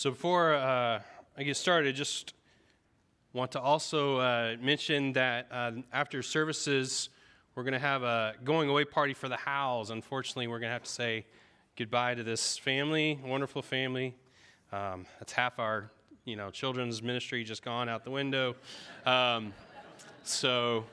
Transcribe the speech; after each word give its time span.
So 0.00 0.08
before 0.08 0.54
uh, 0.54 1.02
I 1.36 1.42
get 1.42 1.58
started, 1.58 1.94
just 1.94 2.32
want 3.34 3.52
to 3.52 3.60
also 3.60 4.16
uh, 4.16 4.56
mention 4.58 5.12
that 5.12 5.46
uh, 5.52 5.72
after 5.92 6.22
services, 6.22 7.10
we're 7.54 7.64
going 7.64 7.74
to 7.74 7.78
have 7.78 8.02
a 8.02 8.32
going 8.42 8.70
away 8.70 8.86
party 8.86 9.12
for 9.12 9.28
the 9.28 9.36
Howells. 9.36 9.90
Unfortunately, 9.90 10.46
we're 10.46 10.58
going 10.58 10.70
to 10.70 10.72
have 10.72 10.84
to 10.84 10.90
say 10.90 11.26
goodbye 11.76 12.14
to 12.14 12.22
this 12.22 12.56
family, 12.56 13.20
wonderful 13.22 13.60
family. 13.60 14.16
Um, 14.72 15.04
that's 15.18 15.34
half 15.34 15.58
our, 15.58 15.90
you 16.24 16.34
know, 16.34 16.50
children's 16.50 17.02
ministry 17.02 17.44
just 17.44 17.62
gone 17.62 17.90
out 17.90 18.02
the 18.02 18.10
window. 18.10 18.56
Um, 19.04 19.52
so, 20.22 20.86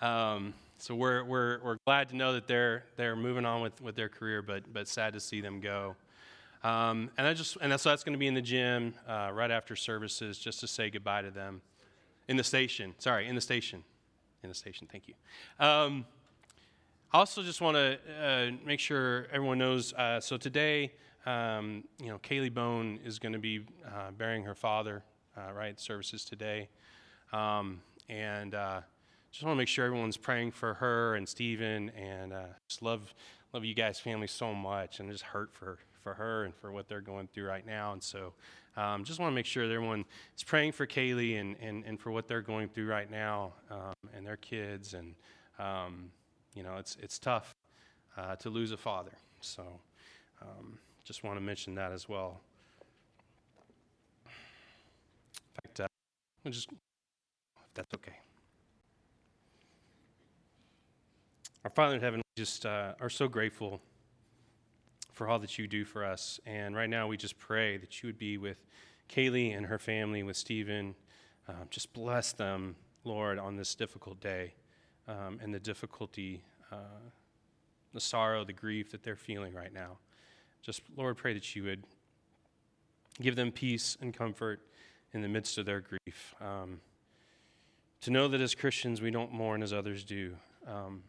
um, 0.00 0.54
so 0.78 0.94
we're, 0.94 1.22
we're, 1.22 1.58
we're 1.62 1.76
glad 1.84 2.08
to 2.08 2.16
know 2.16 2.32
that 2.32 2.46
they're, 2.46 2.84
they're 2.96 3.14
moving 3.14 3.44
on 3.44 3.60
with, 3.60 3.78
with 3.82 3.94
their 3.94 4.08
career, 4.08 4.40
but, 4.40 4.72
but 4.72 4.88
sad 4.88 5.12
to 5.12 5.20
see 5.20 5.42
them 5.42 5.60
go. 5.60 5.96
Um, 6.64 7.10
and 7.18 7.26
I 7.26 7.34
just 7.34 7.58
and 7.60 7.78
so 7.78 7.90
that's 7.90 8.02
going 8.02 8.14
to 8.14 8.18
be 8.18 8.26
in 8.26 8.32
the 8.32 8.42
gym 8.42 8.94
uh, 9.06 9.30
right 9.34 9.50
after 9.50 9.76
services, 9.76 10.38
just 10.38 10.60
to 10.60 10.66
say 10.66 10.88
goodbye 10.88 11.20
to 11.20 11.30
them 11.30 11.60
in 12.26 12.38
the 12.38 12.42
station. 12.42 12.94
Sorry, 12.98 13.28
in 13.28 13.34
the 13.34 13.40
station, 13.42 13.84
in 14.42 14.48
the 14.48 14.54
station. 14.54 14.88
Thank 14.90 15.06
you. 15.06 15.14
Um, 15.60 16.06
I 17.12 17.18
also 17.18 17.42
just 17.42 17.60
want 17.60 17.76
to 17.76 17.98
uh, 18.18 18.50
make 18.66 18.80
sure 18.80 19.26
everyone 19.30 19.58
knows. 19.58 19.92
Uh, 19.92 20.20
so 20.20 20.38
today, 20.38 20.92
um, 21.26 21.84
you 22.00 22.08
know, 22.08 22.18
Kaylee 22.18 22.52
Bone 22.52 22.98
is 23.04 23.18
going 23.18 23.34
to 23.34 23.38
be 23.38 23.66
uh, 23.86 24.10
burying 24.16 24.42
her 24.44 24.54
father. 24.54 25.04
Uh, 25.36 25.52
right, 25.52 25.80
services 25.80 26.24
today, 26.24 26.68
um, 27.32 27.82
and 28.08 28.54
uh, 28.54 28.80
just 29.32 29.42
want 29.42 29.52
to 29.52 29.58
make 29.58 29.66
sure 29.66 29.84
everyone's 29.84 30.16
praying 30.16 30.52
for 30.52 30.74
her 30.74 31.16
and 31.16 31.28
Stephen, 31.28 31.90
and 31.90 32.32
just 32.68 32.82
love 32.82 33.12
love 33.54 33.64
you 33.64 33.74
guys' 33.74 33.98
family 33.98 34.26
so 34.26 34.52
much, 34.52 35.00
and 35.00 35.10
just 35.10 35.24
hurt 35.24 35.54
for 35.54 35.78
for 36.04 36.14
her 36.14 36.44
and 36.44 36.54
for 36.54 36.70
what 36.70 36.86
they're 36.86 37.00
going 37.00 37.26
through 37.32 37.46
right 37.46 37.66
now. 37.66 37.94
And 37.94 38.02
so 38.02 38.34
um, 38.76 39.04
just 39.04 39.18
want 39.18 39.32
to 39.32 39.34
make 39.34 39.46
sure 39.46 39.64
everyone 39.64 40.04
is 40.36 40.44
praying 40.44 40.72
for 40.72 40.86
Kaylee 40.86 41.40
and, 41.40 41.56
and, 41.60 41.82
and 41.86 41.98
for 41.98 42.12
what 42.12 42.28
they're 42.28 42.42
going 42.42 42.68
through 42.68 42.86
right 42.86 43.10
now 43.10 43.54
um, 43.70 43.94
and 44.14 44.26
their 44.26 44.36
kids. 44.36 44.92
And, 44.92 45.14
um, 45.58 46.10
you 46.54 46.62
know, 46.62 46.76
it's, 46.76 46.98
it's 47.00 47.18
tough 47.18 47.54
uh, 48.18 48.36
to 48.36 48.50
lose 48.50 48.70
a 48.70 48.76
father. 48.76 49.16
So 49.40 49.62
um, 50.42 50.78
just 51.04 51.24
want 51.24 51.38
to 51.38 51.40
mention 51.40 51.74
that 51.76 51.90
as 51.90 52.06
well. 52.06 52.40
In 54.26 54.32
fact, 55.62 55.80
uh, 55.80 55.86
we'll 56.44 56.52
just, 56.52 56.70
if 56.70 57.74
that's 57.74 57.94
okay. 57.94 58.16
Our 61.64 61.70
Father 61.70 61.94
in 61.94 62.02
heaven, 62.02 62.18
we 62.20 62.42
just 62.42 62.66
uh, 62.66 62.92
are 63.00 63.08
so 63.08 63.26
grateful 63.26 63.80
for 65.12 65.28
all 65.28 65.38
that 65.38 65.56
you 65.56 65.66
do 65.66 65.86
for 65.86 66.04
us. 66.04 66.38
And 66.44 66.76
right 66.76 66.90
now, 66.90 67.06
we 67.06 67.16
just 67.16 67.38
pray 67.38 67.78
that 67.78 68.02
you 68.02 68.08
would 68.08 68.18
be 68.18 68.36
with 68.36 68.58
Kaylee 69.08 69.56
and 69.56 69.64
her 69.64 69.78
family, 69.78 70.22
with 70.22 70.36
Stephen. 70.36 70.94
Um, 71.48 71.68
just 71.70 71.94
bless 71.94 72.32
them, 72.32 72.76
Lord, 73.02 73.38
on 73.38 73.56
this 73.56 73.74
difficult 73.74 74.20
day 74.20 74.52
um, 75.08 75.40
and 75.42 75.54
the 75.54 75.58
difficulty, 75.58 76.44
uh, 76.70 77.00
the 77.94 78.00
sorrow, 78.00 78.44
the 78.44 78.52
grief 78.52 78.90
that 78.90 79.02
they're 79.02 79.16
feeling 79.16 79.54
right 79.54 79.72
now. 79.72 79.96
Just, 80.60 80.82
Lord, 80.98 81.16
pray 81.16 81.32
that 81.32 81.56
you 81.56 81.64
would 81.64 81.84
give 83.22 83.36
them 83.36 83.50
peace 83.50 83.96
and 84.02 84.12
comfort 84.12 84.60
in 85.14 85.22
the 85.22 85.28
midst 85.28 85.56
of 85.56 85.64
their 85.64 85.80
grief. 85.80 86.34
Um, 86.42 86.82
to 88.02 88.10
know 88.10 88.28
that 88.28 88.42
as 88.42 88.54
Christians 88.54 89.00
we 89.00 89.10
don't 89.10 89.32
mourn 89.32 89.62
as 89.62 89.72
others 89.72 90.04
do 90.04 90.36
um, 90.66 91.04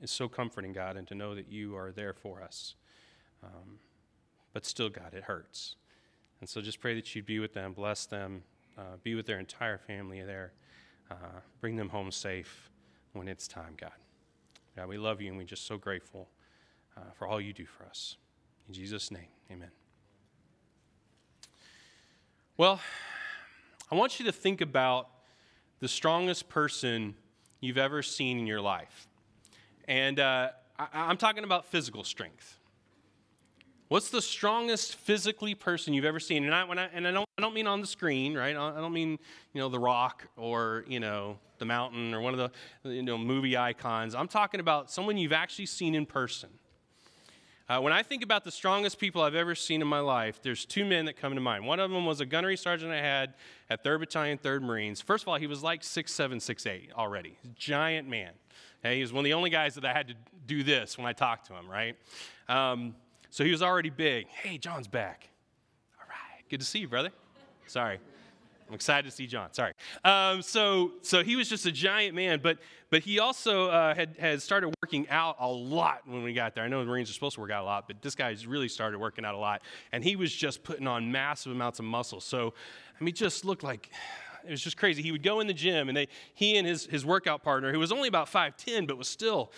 is 0.00 0.10
so 0.10 0.28
comforting, 0.28 0.72
God, 0.72 0.96
and 0.96 1.06
to 1.08 1.14
know 1.14 1.34
that 1.34 1.50
you 1.50 1.76
are 1.76 1.92
there 1.92 2.12
for 2.12 2.42
us. 2.42 2.74
Um, 3.42 3.78
but 4.52 4.64
still, 4.64 4.88
God, 4.88 5.14
it 5.14 5.24
hurts. 5.24 5.76
And 6.40 6.48
so 6.48 6.60
just 6.60 6.80
pray 6.80 6.94
that 6.94 7.14
you'd 7.14 7.26
be 7.26 7.38
with 7.38 7.52
them, 7.52 7.72
bless 7.72 8.06
them, 8.06 8.42
uh, 8.78 8.96
be 9.02 9.14
with 9.14 9.26
their 9.26 9.38
entire 9.38 9.78
family 9.78 10.22
there, 10.22 10.52
uh, 11.10 11.40
bring 11.60 11.76
them 11.76 11.90
home 11.90 12.10
safe 12.10 12.70
when 13.12 13.28
it's 13.28 13.46
time, 13.46 13.74
God. 13.76 13.92
God, 14.76 14.88
we 14.88 14.96
love 14.96 15.20
you 15.20 15.28
and 15.28 15.36
we're 15.36 15.44
just 15.44 15.66
so 15.66 15.76
grateful 15.76 16.28
uh, 16.96 17.10
for 17.14 17.26
all 17.26 17.40
you 17.40 17.52
do 17.52 17.66
for 17.66 17.84
us. 17.84 18.16
In 18.68 18.74
Jesus' 18.74 19.10
name, 19.10 19.28
amen. 19.50 19.70
Well, 22.56 22.80
I 23.90 23.94
want 23.94 24.18
you 24.20 24.26
to 24.26 24.32
think 24.32 24.60
about 24.60 25.08
the 25.80 25.88
strongest 25.88 26.48
person 26.48 27.14
you've 27.60 27.78
ever 27.78 28.02
seen 28.02 28.38
in 28.38 28.46
your 28.46 28.60
life. 28.60 29.08
And 29.90 30.20
uh, 30.20 30.50
I, 30.78 31.10
am 31.10 31.16
talking 31.16 31.42
about 31.42 31.66
physical 31.66 32.04
strength. 32.04 32.60
What's 33.88 34.08
the 34.08 34.22
strongest 34.22 34.94
physically 34.94 35.56
person 35.56 35.94
you've 35.94 36.04
ever 36.04 36.20
seen? 36.20 36.44
And 36.44 36.54
I, 36.54 36.62
I, 36.62 36.88
and 36.94 37.08
I 37.08 37.10
don't, 37.10 37.28
I 37.36 37.42
don't 37.42 37.54
mean 37.54 37.66
on 37.66 37.80
the 37.80 37.88
screen, 37.88 38.36
right? 38.36 38.56
I 38.56 38.80
don't 38.80 38.92
mean, 38.92 39.18
you 39.52 39.60
know, 39.60 39.68
The 39.68 39.80
Rock 39.80 40.28
or, 40.36 40.84
you 40.86 41.00
know, 41.00 41.38
The 41.58 41.64
Mountain 41.64 42.14
or 42.14 42.20
one 42.20 42.38
of 42.38 42.52
the, 42.84 42.88
you 42.88 43.02
know, 43.02 43.18
movie 43.18 43.56
icons. 43.56 44.14
I'm 44.14 44.28
talking 44.28 44.60
about 44.60 44.92
someone 44.92 45.18
you've 45.18 45.32
actually 45.32 45.66
seen 45.66 45.96
in 45.96 46.06
person. 46.06 46.50
Uh, 47.68 47.80
when 47.80 47.92
I 47.92 48.04
think 48.04 48.22
about 48.22 48.44
the 48.44 48.52
strongest 48.52 49.00
people 49.00 49.22
I've 49.22 49.34
ever 49.34 49.56
seen 49.56 49.82
in 49.82 49.88
my 49.88 49.98
life, 49.98 50.40
there's 50.40 50.64
two 50.64 50.84
men 50.84 51.06
that 51.06 51.16
come 51.16 51.34
to 51.34 51.40
mind. 51.40 51.66
One 51.66 51.80
of 51.80 51.90
them 51.90 52.06
was 52.06 52.20
a 52.20 52.26
gunnery 52.26 52.56
sergeant 52.56 52.92
I 52.92 53.00
had 53.00 53.34
at 53.68 53.82
3rd 53.82 53.98
Battalion, 54.00 54.38
3rd 54.38 54.62
Marines. 54.62 55.00
First 55.00 55.24
of 55.24 55.28
all, 55.28 55.36
he 55.36 55.48
was 55.48 55.64
like 55.64 55.82
6'7, 55.82 56.36
6'8 56.36 56.92
already. 56.92 57.38
Giant 57.56 58.08
man. 58.08 58.30
Okay? 58.80 58.96
He 58.96 59.02
was 59.02 59.12
one 59.12 59.20
of 59.20 59.24
the 59.24 59.34
only 59.34 59.50
guys 59.50 59.74
that 59.74 59.84
I 59.84 59.92
had 59.92 60.08
to 60.08 60.14
do 60.46 60.62
this 60.62 60.98
when 60.98 61.06
I 61.06 61.12
talked 61.12 61.46
to 61.46 61.54
him, 61.54 61.68
right? 61.68 61.96
Um, 62.48 62.94
so 63.30 63.44
he 63.44 63.50
was 63.50 63.62
already 63.62 63.90
big. 63.90 64.26
Hey, 64.28 64.58
John's 64.58 64.88
back. 64.88 65.28
All 66.00 66.06
right. 66.08 66.48
Good 66.48 66.60
to 66.60 66.66
see 66.66 66.80
you, 66.80 66.88
brother. 66.88 67.10
Sorry. 67.66 68.00
I'm 68.70 68.74
excited 68.74 69.10
to 69.10 69.14
see 69.14 69.26
John. 69.26 69.52
Sorry. 69.52 69.72
Um, 70.04 70.42
so, 70.42 70.92
so 71.02 71.24
he 71.24 71.34
was 71.34 71.48
just 71.48 71.66
a 71.66 71.72
giant 71.72 72.14
man, 72.14 72.38
but 72.40 72.58
but 72.88 73.02
he 73.02 73.18
also 73.18 73.68
uh, 73.68 73.94
had 73.96 74.16
had 74.16 74.40
started 74.42 74.72
working 74.80 75.08
out 75.08 75.36
a 75.40 75.48
lot 75.48 76.02
when 76.06 76.22
we 76.22 76.32
got 76.32 76.54
there. 76.54 76.62
I 76.62 76.68
know 76.68 76.78
the 76.78 76.86
Marines 76.86 77.10
are 77.10 77.12
supposed 77.12 77.34
to 77.34 77.40
work 77.40 77.50
out 77.50 77.62
a 77.62 77.66
lot, 77.66 77.88
but 77.88 78.00
this 78.00 78.14
guy's 78.14 78.46
really 78.46 78.68
started 78.68 78.98
working 78.98 79.24
out 79.24 79.34
a 79.34 79.38
lot, 79.38 79.62
and 79.90 80.04
he 80.04 80.14
was 80.14 80.32
just 80.32 80.62
putting 80.62 80.86
on 80.86 81.10
massive 81.10 81.50
amounts 81.50 81.80
of 81.80 81.84
muscle. 81.84 82.20
So, 82.20 82.54
I 83.00 83.02
mean, 83.02 83.12
just 83.12 83.44
looked 83.44 83.64
like 83.64 83.90
it 84.46 84.50
was 84.50 84.62
just 84.62 84.76
crazy. 84.76 85.02
He 85.02 85.12
would 85.12 85.22
go 85.22 85.40
in 85.40 85.46
the 85.46 85.54
gym, 85.54 85.88
and 85.88 85.96
they, 85.96 86.08
he 86.34 86.56
and 86.56 86.66
his, 86.66 86.86
his 86.86 87.04
workout 87.04 87.42
partner, 87.42 87.72
who 87.72 87.78
was 87.78 87.92
only 87.92 88.08
about 88.08 88.30
5'10, 88.30 88.86
but 88.86 88.98
was 88.98 89.08
still 89.08 89.52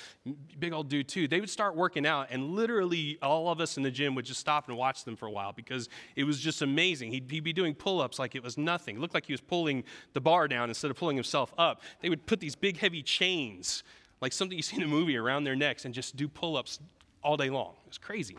big 0.59 0.73
old 0.73 0.89
dude 0.89 1.09
too, 1.09 1.27
they 1.27 1.41
would 1.41 1.51
start 1.51 1.75
working 1.75 2.07
out, 2.07 2.29
and 2.31 2.51
literally 2.51 3.19
all 3.23 3.51
of 3.51 3.61
us 3.61 3.77
in 3.77 3.83
the 3.83 3.91
gym 3.91 4.15
would 4.15 4.25
just 4.25 4.41
stop 4.41 4.69
and 4.69 4.77
watch 4.77 5.05
them 5.05 5.17
for 5.17 5.27
a 5.27 5.31
while 5.31 5.53
because 5.53 5.89
it 6.17 6.25
was 6.25 6.39
just 6.41 6.63
amazing. 6.63 7.11
He'd, 7.11 7.31
he'd 7.31 7.45
be 7.45 7.53
doing 7.53 7.75
pull 7.75 8.01
ups 8.01 8.19
like 8.19 8.35
it 8.35 8.43
was 8.43 8.57
nothing. 8.57 8.97
It 8.97 9.01
looked 9.01 9.15
like 9.15 9.27
he 9.27 9.33
was 9.33 9.41
pulling 9.41 9.85
the 10.13 10.21
bar 10.21 10.49
down 10.49 10.69
instead 10.69 10.91
of 10.91 10.97
pulling 10.97 11.17
himself 11.17 11.53
up. 11.59 11.83
They 12.01 12.09
would 12.09 12.27
put 12.27 12.41
these 12.41 12.55
big, 12.55 12.79
heavy 12.79 13.03
chains, 13.03 13.83
like 14.21 14.33
something 14.33 14.57
you 14.57 14.63
see 14.63 14.77
in 14.77 14.83
a 14.83 14.89
movie, 14.89 15.17
around 15.17 15.45
their 15.45 15.57
necks 15.57 15.85
and 15.85 15.93
just 15.93 16.17
do 16.17 16.29
pull 16.29 16.57
ups 16.57 16.79
all 17.23 17.37
day 17.37 17.51
long. 17.51 17.73
It 17.85 17.89
was 17.89 17.99
crazy. 17.99 18.37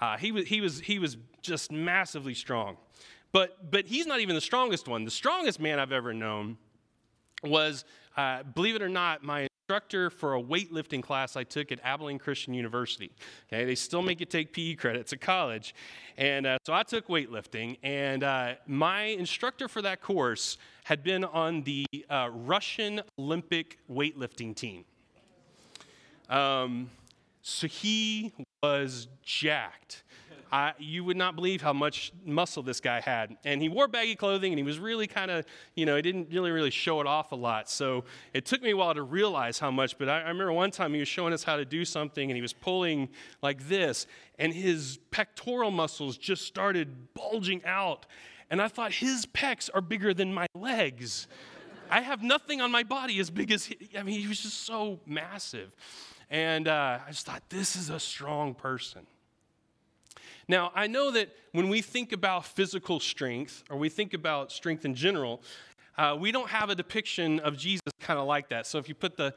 Uh, 0.00 0.16
he, 0.16 0.32
was, 0.32 0.46
he, 0.46 0.60
was, 0.60 0.80
he 0.80 0.98
was 0.98 1.16
just 1.42 1.70
massively 1.70 2.34
strong. 2.34 2.76
But, 3.32 3.70
but 3.70 3.86
he's 3.86 4.06
not 4.06 4.20
even 4.20 4.34
the 4.34 4.40
strongest 4.40 4.88
one. 4.88 5.04
The 5.04 5.10
strongest 5.10 5.60
man 5.60 5.78
I've 5.78 5.92
ever 5.92 6.12
known 6.12 6.58
was, 7.44 7.84
uh, 8.16 8.42
believe 8.42 8.74
it 8.76 8.82
or 8.82 8.88
not, 8.88 9.22
my 9.22 9.46
instructor 9.70 10.10
for 10.10 10.34
a 10.34 10.42
weightlifting 10.42 11.00
class 11.00 11.36
I 11.36 11.44
took 11.44 11.70
at 11.70 11.78
Abilene 11.84 12.18
Christian 12.18 12.54
University. 12.54 13.12
Okay, 13.46 13.64
they 13.64 13.76
still 13.76 14.02
make 14.02 14.18
you 14.18 14.26
take 14.26 14.52
PE 14.52 14.74
credits 14.74 15.12
at 15.12 15.20
college. 15.20 15.76
And 16.16 16.44
uh, 16.44 16.58
so 16.66 16.72
I 16.72 16.82
took 16.82 17.06
weightlifting, 17.06 17.78
and 17.84 18.24
uh, 18.24 18.54
my 18.66 19.02
instructor 19.02 19.68
for 19.68 19.80
that 19.82 20.02
course 20.02 20.58
had 20.82 21.04
been 21.04 21.22
on 21.22 21.62
the 21.62 21.86
uh, 22.10 22.30
Russian 22.32 23.00
Olympic 23.16 23.78
weightlifting 23.88 24.56
team. 24.56 24.84
Um, 26.28 26.90
so 27.42 27.68
he 27.68 28.32
was 28.64 29.06
jacked. 29.22 30.02
I, 30.52 30.72
you 30.78 31.04
would 31.04 31.16
not 31.16 31.36
believe 31.36 31.62
how 31.62 31.72
much 31.72 32.12
muscle 32.24 32.62
this 32.62 32.80
guy 32.80 33.00
had. 33.00 33.36
And 33.44 33.62
he 33.62 33.68
wore 33.68 33.86
baggy 33.86 34.16
clothing 34.16 34.52
and 34.52 34.58
he 34.58 34.64
was 34.64 34.78
really 34.78 35.06
kind 35.06 35.30
of, 35.30 35.44
you 35.76 35.86
know, 35.86 35.96
he 35.96 36.02
didn't 36.02 36.28
really, 36.32 36.50
really 36.50 36.70
show 36.70 37.00
it 37.00 37.06
off 37.06 37.32
a 37.32 37.36
lot. 37.36 37.70
So 37.70 38.04
it 38.34 38.46
took 38.46 38.62
me 38.62 38.70
a 38.70 38.76
while 38.76 38.94
to 38.94 39.02
realize 39.02 39.58
how 39.58 39.70
much. 39.70 39.96
But 39.96 40.08
I, 40.08 40.22
I 40.22 40.28
remember 40.28 40.52
one 40.52 40.70
time 40.70 40.92
he 40.92 40.98
was 40.98 41.08
showing 41.08 41.32
us 41.32 41.44
how 41.44 41.56
to 41.56 41.64
do 41.64 41.84
something 41.84 42.30
and 42.30 42.36
he 42.36 42.42
was 42.42 42.52
pulling 42.52 43.08
like 43.42 43.68
this, 43.68 44.06
and 44.38 44.52
his 44.52 44.98
pectoral 45.10 45.70
muscles 45.70 46.16
just 46.16 46.46
started 46.46 47.14
bulging 47.14 47.64
out. 47.64 48.06
And 48.50 48.60
I 48.60 48.66
thought, 48.66 48.92
his 48.92 49.26
pecs 49.26 49.70
are 49.72 49.80
bigger 49.80 50.12
than 50.12 50.34
my 50.34 50.46
legs. 50.54 51.28
I 51.88 52.00
have 52.00 52.22
nothing 52.22 52.60
on 52.60 52.70
my 52.70 52.82
body 52.82 53.20
as 53.20 53.30
big 53.30 53.52
as 53.52 53.66
he. 53.66 53.76
I 53.96 54.02
mean, 54.02 54.20
he 54.20 54.26
was 54.26 54.40
just 54.40 54.64
so 54.64 55.00
massive. 55.06 55.70
And 56.30 56.68
uh, 56.68 56.98
I 57.06 57.10
just 57.10 57.26
thought, 57.26 57.42
this 57.48 57.76
is 57.76 57.90
a 57.90 58.00
strong 58.00 58.54
person. 58.54 59.06
Now, 60.50 60.72
I 60.74 60.88
know 60.88 61.12
that 61.12 61.28
when 61.52 61.68
we 61.68 61.80
think 61.80 62.10
about 62.10 62.44
physical 62.44 62.98
strength, 62.98 63.62
or 63.70 63.76
we 63.76 63.88
think 63.88 64.14
about 64.14 64.50
strength 64.50 64.84
in 64.84 64.96
general, 64.96 65.42
uh, 65.96 66.16
we 66.18 66.32
don't 66.32 66.48
have 66.48 66.70
a 66.70 66.74
depiction 66.74 67.38
of 67.38 67.56
Jesus 67.56 67.82
kind 68.00 68.18
of 68.18 68.26
like 68.26 68.48
that. 68.48 68.66
So 68.66 68.78
if 68.78 68.88
you 68.88 68.96
put 68.96 69.16
the, 69.16 69.32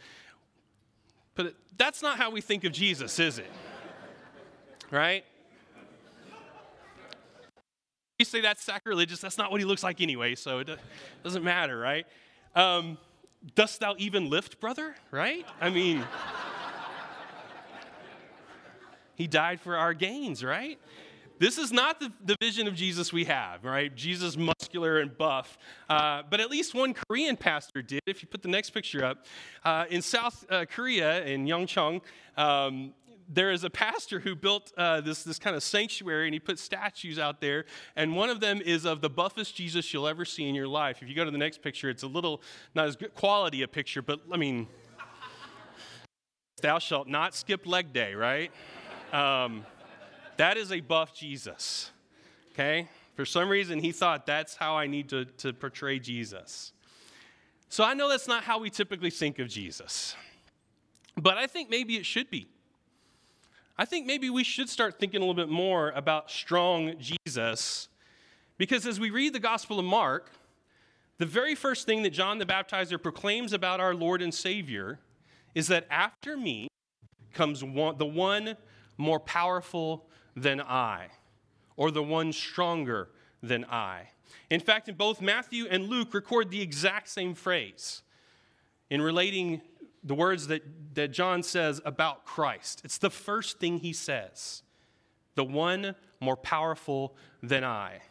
put 1.36 1.46
it, 1.46 1.56
that's 1.78 2.02
not 2.02 2.18
how 2.18 2.32
we 2.32 2.42
think 2.42 2.64
of 2.64 2.72
Jesus, 2.72 3.20
is 3.20 3.38
it? 3.38 3.52
right? 4.90 5.24
You 8.18 8.26
say 8.26 8.42
that's 8.42 8.64
sacrilegious. 8.64 9.20
That's 9.20 9.38
not 9.38 9.52
what 9.52 9.62
he 9.62 9.66
looks 9.66 9.84
like 9.84 10.02
anyway, 10.02 10.34
so 10.34 10.60
it 10.60 10.70
doesn't 11.24 11.44
matter, 11.44 11.78
right? 11.78 12.08
Um, 12.56 12.98
dost 13.54 13.82
thou 13.82 13.94
even 14.00 14.32
lift, 14.32 14.60
brother? 14.60 14.96
Right? 15.12 15.46
I 15.62 15.70
mean, 15.70 16.04
he 19.16 19.28
died 19.28 19.62
for 19.62 19.78
our 19.78 19.94
gains, 19.94 20.44
right? 20.44 20.80
This 21.40 21.58
is 21.58 21.72
not 21.72 22.00
the, 22.00 22.12
the 22.24 22.36
vision 22.40 22.68
of 22.68 22.76
Jesus 22.76 23.12
we 23.12 23.26
have, 23.26 23.64
right? 23.64 23.94
Jesus 23.94 24.38
muscular 24.38 25.00
and 25.00 25.18
buff. 25.18 25.58
Uh, 25.90 26.22
but 26.30 26.40
at 26.40 26.50
least 26.50 26.74
one 26.74 26.94
Korean 26.94 27.36
pastor 27.36 27.82
did. 27.82 28.02
If 28.06 28.22
you 28.22 28.28
put 28.28 28.42
the 28.42 28.50
next 28.50 28.70
picture 28.70 29.04
up, 29.04 29.26
uh, 29.66 29.86
in 29.90 30.02
South 30.02 30.46
uh, 30.50 30.66
Korea, 30.66 31.26
in 31.26 31.46
Yeongcheong, 31.46 32.02
um, 32.38 32.94
there 33.28 33.52
is 33.52 33.64
a 33.64 33.70
pastor 33.70 34.20
who 34.20 34.36
built 34.36 34.72
uh, 34.78 35.02
this, 35.02 35.24
this 35.24 35.40
kind 35.40 35.56
of 35.56 35.64
sanctuary 35.64 36.28
and 36.28 36.34
he 36.34 36.40
put 36.40 36.60
statues 36.60 37.18
out 37.18 37.42
there. 37.42 37.66
And 37.96 38.16
one 38.16 38.30
of 38.30 38.40
them 38.40 38.62
is 38.62 38.86
of 38.86 39.02
the 39.02 39.10
buffest 39.10 39.56
Jesus 39.56 39.94
you'll 39.94 40.08
ever 40.08 40.26
see 40.26 40.48
in 40.48 40.56
your 40.56 40.68
life. 40.68 41.02
If 41.02 41.10
you 41.10 41.16
go 41.16 41.26
to 41.26 41.32
the 41.32 41.38
next 41.38 41.62
picture, 41.62 41.90
it's 41.90 42.04
a 42.04 42.08
little, 42.08 42.42
not 42.76 42.88
as 42.88 42.96
good 42.96 43.16
quality 43.16 43.64
a 43.64 43.68
picture, 43.68 44.02
but 44.02 44.20
I 44.32 44.38
mean, 44.38 44.68
thou 46.62 46.80
shalt 46.80 47.08
not 47.08 47.34
skip 47.34 47.66
leg 47.66 47.92
day, 47.94 48.14
right? 48.14 48.52
Um, 49.12 49.66
that 50.38 50.58
is 50.58 50.72
a 50.72 50.80
buff 50.80 51.14
Jesus. 51.14 51.92
Okay? 52.54 52.88
For 53.16 53.26
some 53.26 53.50
reason, 53.50 53.80
he 53.80 53.92
thought 53.92 54.26
that's 54.26 54.56
how 54.56 54.76
I 54.76 54.88
need 54.88 55.10
to, 55.10 55.26
to 55.26 55.54
portray 55.54 56.00
Jesus. 56.00 56.74
So 57.70 57.84
I 57.84 57.94
know 57.94 58.10
that's 58.10 58.28
not 58.28 58.44
how 58.44 58.60
we 58.60 58.70
typically 58.70 59.10
think 59.10 59.40
of 59.40 59.48
Jesus. 59.48 60.16
But 61.16 61.38
I 61.38 61.48
think 61.48 61.70
maybe 61.70 61.96
it 61.98 62.06
should 62.06 62.30
be. 62.30 62.48
I 63.78 63.86
think 63.86 64.06
maybe 64.06 64.30
we 64.30 64.44
should 64.44 64.70
start 64.70 65.00
thinking 65.00 65.18
a 65.18 65.22
little 65.22 65.34
bit 65.34 65.50
more 65.50 65.92
about 65.92 66.30
strong 66.30 66.94
Jesus. 67.00 67.90
Because 68.58 68.86
as 68.86 69.00
we 69.00 69.10
read 69.10 69.34
the 69.34 69.40
Gospel 69.40 69.80
of 69.80 69.86
Mark, 69.86 70.32
the 71.18 71.26
very 71.26 71.56
first 71.56 71.86
thing 71.86 72.04
that 72.04 72.12
John 72.12 72.38
the 72.38 72.46
Baptizer 72.46 73.02
proclaims 73.02 73.54
about 73.54 73.80
our 73.80 73.96
Lord 73.96 74.22
and 74.22 74.34
Savior 74.34 75.00
is 75.56 75.68
that 75.68 75.88
after 75.90 76.38
me 76.38 76.68
comes 77.34 77.64
one, 77.64 77.98
the 77.98 78.06
one 78.06 78.56
more 78.98 79.20
powerful 79.20 80.08
than 80.36 80.62
I, 80.62 81.08
or 81.76 81.92
the 81.92 82.04
one 82.04 82.34
stronger 82.34 83.10
than 83.42 83.66
I. 83.66 84.10
In 84.50 84.60
fact, 84.60 84.90
in 84.90 84.96
both 84.96 85.22
Matthew 85.22 85.68
and 85.70 85.90
Luke 85.90 86.14
record 86.14 86.50
the 86.50 86.62
exact 86.62 87.10
same 87.10 87.36
phrase 87.36 88.02
in 88.90 89.02
relating 89.02 89.62
the 90.04 90.16
words 90.16 90.48
that, 90.48 90.64
that 90.96 91.10
John 91.10 91.44
says 91.44 91.82
about 91.86 92.26
Christ. 92.26 92.82
It's 92.84 92.98
the 92.98 93.10
first 93.10 93.60
thing 93.60 93.80
he 93.80 93.94
says 93.94 94.64
the 95.36 95.44
one 95.44 95.96
more 96.20 96.38
powerful 96.38 97.16
than 97.42 97.64
I. 97.64 98.02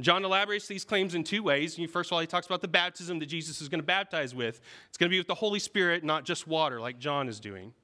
John 0.00 0.24
elaborates 0.24 0.68
these 0.68 0.84
claims 0.84 1.14
in 1.14 1.24
two 1.24 1.42
ways. 1.42 1.78
First 1.90 2.08
of 2.08 2.14
all, 2.14 2.20
he 2.20 2.26
talks 2.26 2.46
about 2.46 2.62
the 2.62 2.68
baptism 2.68 3.18
that 3.18 3.26
Jesus 3.26 3.60
is 3.60 3.68
going 3.68 3.80
to 3.80 3.86
baptize 3.86 4.34
with. 4.34 4.60
It's 4.88 4.96
going 4.96 5.10
to 5.10 5.12
be 5.12 5.18
with 5.18 5.26
the 5.26 5.34
Holy 5.34 5.58
Spirit, 5.58 6.04
not 6.04 6.24
just 6.24 6.46
water, 6.46 6.80
like 6.80 6.98
John 6.98 7.28
is 7.28 7.40
doing. 7.40 7.74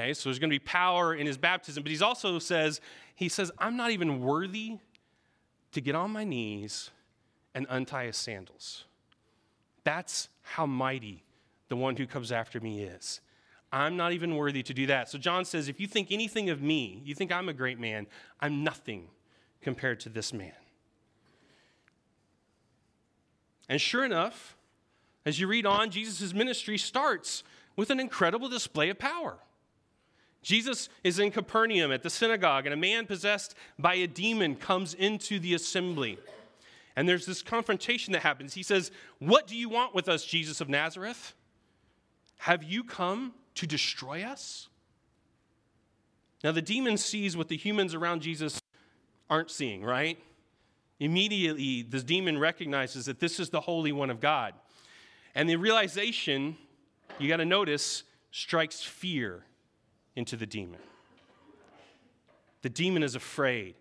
Okay, 0.00 0.14
so 0.14 0.28
there's 0.28 0.38
going 0.38 0.50
to 0.50 0.54
be 0.54 0.64
power 0.64 1.14
in 1.14 1.26
his 1.26 1.36
baptism, 1.36 1.82
but 1.82 1.92
he 1.92 2.02
also 2.02 2.38
says, 2.38 2.80
he 3.14 3.28
says, 3.28 3.52
I'm 3.58 3.76
not 3.76 3.90
even 3.90 4.20
worthy 4.20 4.78
to 5.72 5.80
get 5.80 5.94
on 5.94 6.10
my 6.10 6.24
knees 6.24 6.90
and 7.54 7.66
untie 7.68 8.06
his 8.06 8.16
sandals. 8.16 8.84
That's 9.84 10.30
how 10.42 10.64
mighty 10.64 11.22
the 11.68 11.76
one 11.76 11.96
who 11.96 12.06
comes 12.06 12.32
after 12.32 12.60
me 12.60 12.82
is. 12.82 13.20
I'm 13.72 13.96
not 13.96 14.12
even 14.12 14.36
worthy 14.36 14.62
to 14.62 14.74
do 14.74 14.86
that. 14.86 15.10
So 15.10 15.18
John 15.18 15.44
says, 15.44 15.68
if 15.68 15.78
you 15.78 15.86
think 15.86 16.10
anything 16.10 16.48
of 16.48 16.62
me, 16.62 17.02
you 17.04 17.14
think 17.14 17.30
I'm 17.30 17.48
a 17.50 17.52
great 17.52 17.78
man, 17.78 18.06
I'm 18.40 18.64
nothing 18.64 19.08
compared 19.60 20.00
to 20.00 20.08
this 20.08 20.32
man. 20.32 20.52
And 23.68 23.80
sure 23.80 24.04
enough, 24.04 24.56
as 25.26 25.38
you 25.38 25.46
read 25.46 25.66
on, 25.66 25.90
Jesus' 25.90 26.32
ministry 26.32 26.78
starts 26.78 27.44
with 27.76 27.90
an 27.90 28.00
incredible 28.00 28.48
display 28.48 28.88
of 28.88 28.98
power. 28.98 29.38
Jesus 30.42 30.88
is 31.04 31.18
in 31.18 31.30
Capernaum 31.30 31.92
at 31.92 32.02
the 32.02 32.10
synagogue, 32.10 32.66
and 32.66 32.72
a 32.72 32.76
man 32.76 33.06
possessed 33.06 33.54
by 33.78 33.94
a 33.94 34.06
demon 34.06 34.56
comes 34.56 34.94
into 34.94 35.38
the 35.38 35.54
assembly. 35.54 36.18
And 36.96 37.08
there's 37.08 37.26
this 37.26 37.42
confrontation 37.42 38.12
that 38.14 38.22
happens. 38.22 38.54
He 38.54 38.62
says, 38.62 38.90
What 39.18 39.46
do 39.46 39.56
you 39.56 39.68
want 39.68 39.94
with 39.94 40.08
us, 40.08 40.24
Jesus 40.24 40.60
of 40.60 40.68
Nazareth? 40.68 41.34
Have 42.38 42.62
you 42.62 42.84
come 42.84 43.34
to 43.56 43.66
destroy 43.66 44.22
us? 44.22 44.68
Now, 46.42 46.52
the 46.52 46.62
demon 46.62 46.96
sees 46.96 47.36
what 47.36 47.48
the 47.48 47.56
humans 47.56 47.94
around 47.94 48.22
Jesus 48.22 48.60
aren't 49.28 49.50
seeing, 49.50 49.84
right? 49.84 50.18
Immediately, 50.98 51.82
the 51.82 52.00
demon 52.00 52.38
recognizes 52.38 53.04
that 53.06 53.20
this 53.20 53.38
is 53.38 53.50
the 53.50 53.60
Holy 53.60 53.92
One 53.92 54.08
of 54.08 54.20
God. 54.20 54.54
And 55.34 55.48
the 55.48 55.56
realization, 55.56 56.56
you 57.18 57.28
got 57.28 57.36
to 57.36 57.44
notice, 57.44 58.04
strikes 58.30 58.82
fear 58.82 59.44
into 60.16 60.36
the 60.36 60.46
demon. 60.46 60.80
The 62.62 62.68
demon 62.68 63.02
is 63.02 63.14
afraid. 63.14 63.74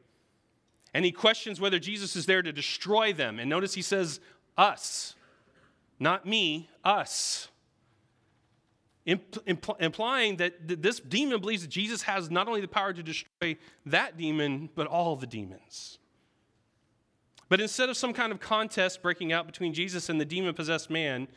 And 0.93 1.05
he 1.05 1.11
questions 1.11 1.59
whether 1.59 1.79
Jesus 1.79 2.15
is 2.15 2.25
there 2.25 2.41
to 2.41 2.51
destroy 2.51 3.13
them. 3.13 3.39
And 3.39 3.49
notice 3.49 3.73
he 3.73 3.81
says, 3.81 4.19
us. 4.57 5.15
Not 5.99 6.25
me, 6.25 6.69
us. 6.83 7.49
Impl- 9.05 9.79
implying 9.79 10.37
that 10.37 10.67
th- 10.67 10.81
this 10.81 10.99
demon 10.99 11.41
believes 11.41 11.63
that 11.63 11.69
Jesus 11.69 12.03
has 12.03 12.29
not 12.29 12.47
only 12.47 12.61
the 12.61 12.67
power 12.67 12.93
to 12.93 13.03
destroy 13.03 13.57
that 13.85 14.17
demon, 14.17 14.69
but 14.75 14.87
all 14.87 15.15
the 15.15 15.27
demons. 15.27 15.97
But 17.49 17.59
instead 17.59 17.89
of 17.89 17.97
some 17.97 18.13
kind 18.13 18.31
of 18.31 18.39
contest 18.39 19.01
breaking 19.01 19.33
out 19.33 19.47
between 19.47 19.73
Jesus 19.73 20.09
and 20.09 20.21
the 20.21 20.25
demon 20.25 20.53
possessed 20.53 20.89
man, 20.89 21.27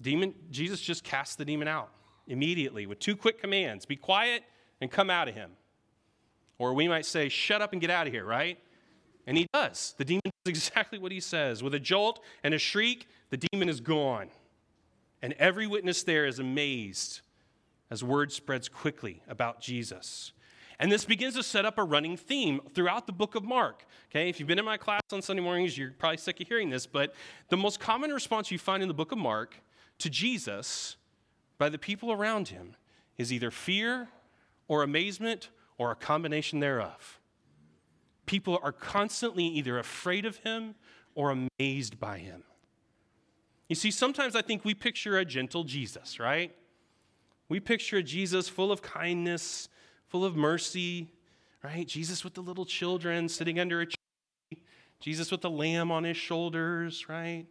demon, 0.00 0.34
Jesus 0.50 0.80
just 0.80 1.02
casts 1.02 1.34
the 1.34 1.44
demon 1.44 1.68
out 1.68 1.90
immediately 2.26 2.86
with 2.86 2.98
two 2.98 3.16
quick 3.16 3.40
commands 3.40 3.86
be 3.86 3.96
quiet 3.96 4.42
and 4.80 4.90
come 4.90 5.10
out 5.10 5.28
of 5.28 5.34
him. 5.34 5.52
Or 6.58 6.74
we 6.74 6.88
might 6.88 7.06
say, 7.06 7.28
shut 7.28 7.60
up 7.60 7.72
and 7.72 7.80
get 7.80 7.90
out 7.90 8.06
of 8.06 8.12
here, 8.12 8.24
right? 8.24 8.58
And 9.26 9.36
he 9.36 9.46
does. 9.52 9.94
The 9.98 10.04
demon 10.04 10.22
does 10.24 10.32
exactly 10.46 10.98
what 10.98 11.12
he 11.12 11.20
says. 11.20 11.62
With 11.62 11.74
a 11.74 11.80
jolt 11.80 12.22
and 12.42 12.54
a 12.54 12.58
shriek, 12.58 13.08
the 13.30 13.36
demon 13.36 13.68
is 13.68 13.80
gone. 13.80 14.28
And 15.22 15.34
every 15.34 15.66
witness 15.66 16.02
there 16.02 16.26
is 16.26 16.38
amazed 16.38 17.20
as 17.90 18.02
word 18.02 18.32
spreads 18.32 18.68
quickly 18.68 19.22
about 19.28 19.60
Jesus. 19.60 20.32
And 20.78 20.92
this 20.92 21.04
begins 21.04 21.34
to 21.34 21.42
set 21.42 21.64
up 21.64 21.78
a 21.78 21.84
running 21.84 22.16
theme 22.16 22.60
throughout 22.74 23.06
the 23.06 23.12
book 23.12 23.34
of 23.34 23.44
Mark. 23.44 23.86
Okay, 24.10 24.28
if 24.28 24.38
you've 24.38 24.46
been 24.46 24.58
in 24.58 24.64
my 24.64 24.76
class 24.76 25.00
on 25.10 25.22
Sunday 25.22 25.42
mornings, 25.42 25.76
you're 25.76 25.92
probably 25.92 26.18
sick 26.18 26.40
of 26.40 26.48
hearing 26.48 26.68
this, 26.68 26.86
but 26.86 27.14
the 27.48 27.56
most 27.56 27.80
common 27.80 28.10
response 28.10 28.50
you 28.50 28.58
find 28.58 28.82
in 28.82 28.88
the 28.88 28.94
book 28.94 29.10
of 29.10 29.18
Mark 29.18 29.56
to 29.98 30.10
Jesus 30.10 30.96
by 31.58 31.68
the 31.68 31.78
people 31.78 32.12
around 32.12 32.48
him 32.48 32.76
is 33.16 33.32
either 33.32 33.50
fear 33.50 34.08
or 34.68 34.82
amazement 34.82 35.50
or 35.78 35.90
a 35.90 35.94
combination 35.94 36.60
thereof. 36.60 37.20
People 38.26 38.58
are 38.62 38.72
constantly 38.72 39.44
either 39.44 39.78
afraid 39.78 40.24
of 40.24 40.38
him 40.38 40.74
or 41.14 41.30
amazed 41.30 41.98
by 41.98 42.18
him. 42.18 42.42
You 43.68 43.76
see, 43.76 43.90
sometimes 43.90 44.36
I 44.36 44.42
think 44.42 44.64
we 44.64 44.74
picture 44.74 45.18
a 45.18 45.24
gentle 45.24 45.64
Jesus, 45.64 46.20
right? 46.20 46.54
We 47.48 47.60
picture 47.60 47.98
a 47.98 48.02
Jesus 48.02 48.48
full 48.48 48.70
of 48.70 48.82
kindness, 48.82 49.68
full 50.08 50.24
of 50.24 50.36
mercy, 50.36 51.08
right? 51.62 51.86
Jesus 51.86 52.22
with 52.22 52.34
the 52.34 52.42
little 52.42 52.64
children 52.64 53.28
sitting 53.28 53.58
under 53.58 53.80
a 53.80 53.86
tree, 53.86 54.62
Jesus 55.00 55.30
with 55.30 55.40
the 55.40 55.50
lamb 55.50 55.90
on 55.90 56.04
his 56.04 56.16
shoulders, 56.16 57.08
right? 57.08 57.46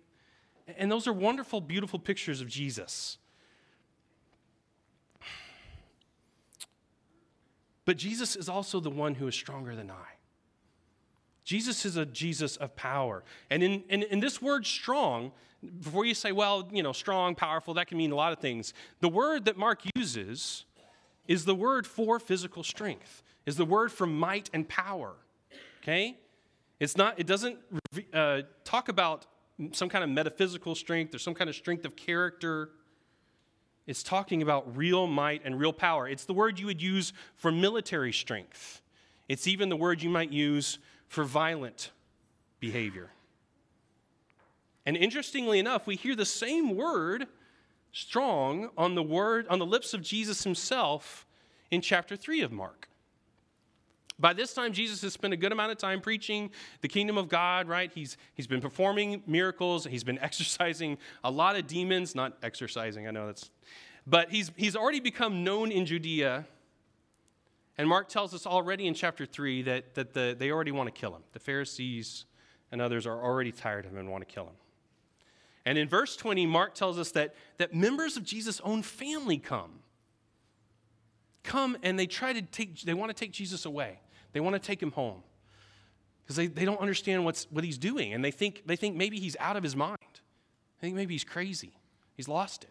And 0.77 0.91
those 0.91 1.07
are 1.07 1.13
wonderful, 1.13 1.62
beautiful 1.62 2.00
pictures 2.00 2.41
of 2.41 2.47
Jesus. 2.47 3.17
But 7.85 7.97
Jesus 7.97 8.35
is 8.35 8.49
also 8.49 8.79
the 8.79 8.89
one 8.89 9.15
who 9.15 9.27
is 9.27 9.35
stronger 9.35 9.75
than 9.75 9.91
I. 9.91 10.15
Jesus 11.43 11.85
is 11.85 11.95
a 11.95 12.05
Jesus 12.05 12.57
of 12.57 12.75
power. 12.75 13.23
And 13.51 13.61
in, 13.61 13.83
in, 13.89 14.03
in, 14.03 14.19
this 14.19 14.41
word 14.41 14.65
strong, 14.65 15.31
before 15.79 16.03
you 16.03 16.15
say, 16.15 16.31
well, 16.31 16.67
you 16.71 16.81
know, 16.81 16.91
strong, 16.91 17.35
powerful, 17.35 17.75
that 17.75 17.87
can 17.87 17.99
mean 17.99 18.11
a 18.11 18.15
lot 18.15 18.33
of 18.33 18.39
things. 18.39 18.73
The 18.99 19.09
word 19.09 19.45
that 19.45 19.55
Mark 19.55 19.83
uses 19.95 20.65
is 21.27 21.45
the 21.45 21.53
word 21.53 21.85
for 21.85 22.19
physical 22.19 22.63
strength, 22.63 23.21
is 23.45 23.57
the 23.57 23.65
word 23.65 23.91
for 23.91 24.07
might 24.07 24.49
and 24.53 24.67
power. 24.67 25.13
Okay? 25.83 26.17
It's 26.79 26.97
not, 26.97 27.19
it 27.19 27.27
doesn't 27.27 27.59
uh, 28.11 28.41
talk 28.63 28.89
about 28.89 29.27
some 29.71 29.87
kind 29.87 30.03
of 30.03 30.09
metaphysical 30.09 30.73
strength 30.73 31.13
or 31.13 31.19
some 31.19 31.33
kind 31.33 31.49
of 31.49 31.55
strength 31.55 31.85
of 31.85 31.95
character. 31.95 32.71
It's 33.87 34.01
talking 34.01 34.41
about 34.41 34.75
real 34.75 35.07
might 35.07 35.41
and 35.45 35.59
real 35.59 35.73
power. 35.73 36.07
It's 36.07 36.25
the 36.25 36.33
word 36.33 36.59
you 36.59 36.65
would 36.65 36.81
use 36.81 37.13
for 37.35 37.51
military 37.51 38.11
strength. 38.11 38.81
It's 39.29 39.47
even 39.47 39.69
the 39.69 39.75
word 39.75 40.01
you 40.01 40.09
might 40.09 40.31
use 40.31 40.79
for 41.07 41.23
violent 41.23 41.91
behavior. 42.59 43.11
And 44.85 44.95
interestingly 44.97 45.59
enough, 45.59 45.87
we 45.87 45.95
hear 45.95 46.15
the 46.15 46.25
same 46.25 46.75
word 46.75 47.27
strong 47.91 48.69
on 48.77 48.95
the 48.95 49.03
word 49.03 49.47
on 49.47 49.59
the 49.59 49.65
lips 49.65 49.93
of 49.93 50.01
Jesus 50.01 50.43
himself 50.43 51.25
in 51.71 51.81
chapter 51.81 52.15
3 52.15 52.41
of 52.41 52.51
Mark. 52.51 52.89
By 54.17 54.34
this 54.34 54.53
time, 54.53 54.72
Jesus 54.72 55.01
has 55.01 55.13
spent 55.13 55.34
a 55.34 55.38
good 55.38 55.51
amount 55.51 55.72
of 55.72 55.77
time 55.77 56.00
preaching 56.00 56.51
the 56.81 56.88
kingdom 56.88 57.17
of 57.17 57.27
God, 57.27 57.67
right? 57.67 57.91
He's, 57.93 58.15
he's 58.34 58.48
been 58.48 58.62
performing 58.62 59.22
miracles. 59.27 59.86
He's 59.86 60.05
been 60.05 60.19
exorcising 60.22 60.98
a 61.24 61.31
lot 61.31 61.57
of 61.57 61.67
demons, 61.67 62.15
not 62.15 62.38
exercising, 62.41 63.07
I 63.07 63.12
know 63.12 63.27
that's, 63.27 63.50
but 64.07 64.29
he's, 64.29 64.51
he's 64.55 64.75
already 64.75 65.00
become 65.00 65.43
known 65.43 65.72
in 65.72 65.86
Judea. 65.86 66.45
And 67.77 67.89
Mark 67.89 68.07
tells 68.07 68.34
us 68.34 68.45
already 68.45 68.88
in 68.88 68.93
chapter 68.93 69.25
3 69.25 69.63
that, 69.63 69.95
that 69.95 70.13
the, 70.13 70.36
they 70.38 70.51
already 70.51 70.72
want 70.72 70.88
to 70.88 70.98
kill 70.98 71.13
him. 71.13 71.24
The 71.34 71.39
Pharisees 71.39 72.25
and 72.72 72.81
others 72.81 73.05
are 73.05 73.22
already 73.22 73.51
tired 73.51 73.86
of 73.86 73.91
him 73.91 73.98
and 73.98 74.10
want 74.10 74.27
to 74.27 74.34
kill 74.34 74.45
him. 74.45 74.55
And 75.65 75.77
in 75.77 75.89
verse 75.89 76.15
20, 76.15 76.45
Mark 76.45 76.75
tells 76.75 77.00
us 77.00 77.12
that, 77.12 77.36
that 77.57 77.74
members 77.74 78.15
of 78.17 78.24
Jesus' 78.24 78.62
own 78.63 78.84
family 78.84 79.39
come. 79.39 79.79
Come 81.43 81.75
and 81.84 81.98
they 81.98 82.05
try 82.05 82.34
to 82.34 82.41
take, 82.41 82.81
they 82.81 82.93
want 82.93 83.10
to 83.10 83.13
take 83.15 83.31
Jesus 83.31 83.65
away. 83.65 84.00
They 84.35 84.41
want 84.41 84.53
to 84.53 84.59
take 84.59 84.83
him 84.83 84.91
home 84.91 85.23
because 86.21 86.35
they, 86.35 86.47
they 86.47 86.65
don't 86.65 86.81
understand 86.81 87.23
what's, 87.23 87.47
what 87.51 87.63
he's 87.63 87.77
doing. 87.77 88.13
And 88.13 88.21
they 88.21 88.31
think, 88.31 88.63
they 88.65 88.75
think 88.75 88.97
maybe 88.97 89.17
he's 89.17 89.37
out 89.39 89.55
of 89.55 89.63
his 89.63 89.77
mind. 89.77 89.97
They 90.81 90.87
think 90.87 90.97
maybe 90.97 91.13
he's 91.13 91.23
crazy. 91.23 91.71
He's 92.17 92.27
lost 92.27 92.65
it. 92.65 92.69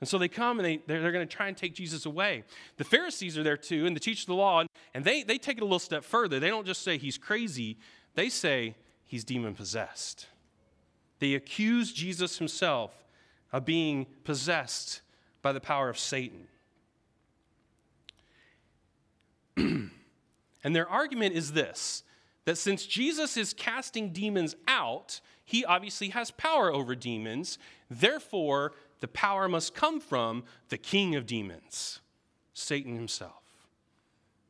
And 0.00 0.08
so 0.08 0.18
they 0.18 0.28
come 0.28 0.58
and 0.58 0.66
they, 0.66 0.82
they're, 0.86 1.00
they're 1.00 1.10
going 1.10 1.26
to 1.26 1.34
try 1.34 1.48
and 1.48 1.56
take 1.56 1.74
Jesus 1.74 2.04
away. 2.04 2.44
The 2.76 2.84
Pharisees 2.84 3.38
are 3.38 3.42
there 3.42 3.56
too, 3.56 3.86
and 3.86 3.96
the 3.96 4.00
teachers 4.00 4.24
of 4.24 4.26
the 4.26 4.34
law, 4.34 4.64
and, 4.92 5.02
they, 5.02 5.22
they 5.22 5.38
take 5.38 5.56
it 5.56 5.62
a 5.62 5.64
little 5.64 5.78
step 5.78 6.04
further. 6.04 6.38
They 6.38 6.50
don't 6.50 6.66
just 6.66 6.82
say 6.82 6.98
he's 6.98 7.16
crazy, 7.16 7.78
they 8.14 8.28
say 8.28 8.76
he's 9.06 9.24
demon 9.24 9.54
possessed. 9.54 10.26
They 11.20 11.32
accuse 11.32 11.90
Jesus 11.90 12.36
himself 12.36 13.06
of 13.50 13.64
being 13.64 14.06
possessed 14.24 15.00
by 15.40 15.52
the 15.52 15.60
power 15.60 15.88
of 15.88 15.98
Satan. 15.98 16.48
And 20.64 20.74
their 20.74 20.88
argument 20.88 21.34
is 21.34 21.52
this 21.52 22.04
that 22.44 22.58
since 22.58 22.86
Jesus 22.86 23.36
is 23.36 23.52
casting 23.52 24.12
demons 24.12 24.56
out, 24.66 25.20
he 25.44 25.64
obviously 25.64 26.08
has 26.08 26.30
power 26.32 26.72
over 26.72 26.94
demons. 26.94 27.58
Therefore, 27.88 28.72
the 29.00 29.08
power 29.08 29.48
must 29.48 29.74
come 29.74 30.00
from 30.00 30.44
the 30.68 30.78
king 30.78 31.14
of 31.14 31.26
demons, 31.26 32.00
Satan 32.52 32.96
himself. 32.96 33.42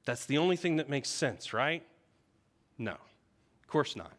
That's 0.04 0.26
the 0.26 0.38
only 0.38 0.56
thing 0.56 0.76
that 0.76 0.88
makes 0.88 1.08
sense, 1.08 1.52
right? 1.52 1.82
No, 2.78 2.92
of 2.92 3.68
course 3.68 3.94
not. 3.94 4.12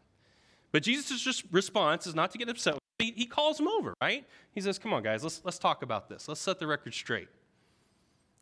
But 0.71 0.83
Jesus' 0.83 1.43
response 1.51 2.07
is 2.07 2.15
not 2.15 2.31
to 2.31 2.37
get 2.37 2.49
upset. 2.49 2.77
He, 2.99 3.25
calls 3.25 3.59
him 3.59 3.67
over, 3.67 3.93
right? 4.01 4.25
He 4.51 4.61
says, 4.61 4.79
Come 4.79 4.93
on, 4.93 5.03
guys, 5.03 5.23
let's, 5.23 5.41
let's 5.43 5.59
talk 5.59 5.83
about 5.83 6.07
this. 6.07 6.27
Let's 6.27 6.39
set 6.39 6.59
the 6.59 6.67
record 6.67 6.93
straight. 6.93 7.27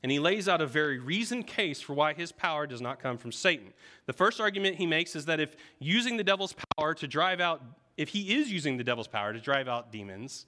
And 0.04 0.12
he 0.12 0.20
lays 0.20 0.50
out 0.50 0.62
a 0.62 0.68
very 0.68 0.98
reasoned 0.98 1.46
case 1.46 1.80
for 1.80 1.94
why 1.94 2.14
his 2.14 2.32
power 2.32 2.66
does 2.66 2.82
not 2.82 3.00
come 3.00 3.18
from 3.18 3.32
Satan. 3.32 3.74
The 4.08 4.14
first 4.14 4.42
argument 4.42 4.78
he 4.78 4.88
makes 4.88 5.16
is 5.16 5.26
that 5.26 5.40
if 5.40 5.56
using 5.80 6.18
the 6.18 6.24
devil's 6.24 6.56
power 6.76 6.96
to 6.96 7.08
drive 7.08 7.40
out, 7.40 7.62
if 7.98 8.10
he 8.10 8.34
is 8.36 8.52
using 8.52 8.78
the 8.78 8.84
devil's 8.84 9.08
power 9.08 9.32
to 9.32 9.40
drive 9.40 9.68
out 9.68 9.92
demons, 9.92 10.48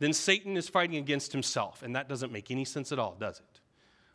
then 0.00 0.12
Satan 0.12 0.56
is 0.56 0.68
fighting 0.68 0.96
against 0.96 1.32
himself. 1.32 1.82
And 1.82 1.96
that 1.96 2.08
doesn't 2.08 2.30
make 2.30 2.50
any 2.50 2.64
sense 2.64 2.92
at 2.92 2.98
all, 2.98 3.16
does 3.18 3.38
it? 3.38 3.60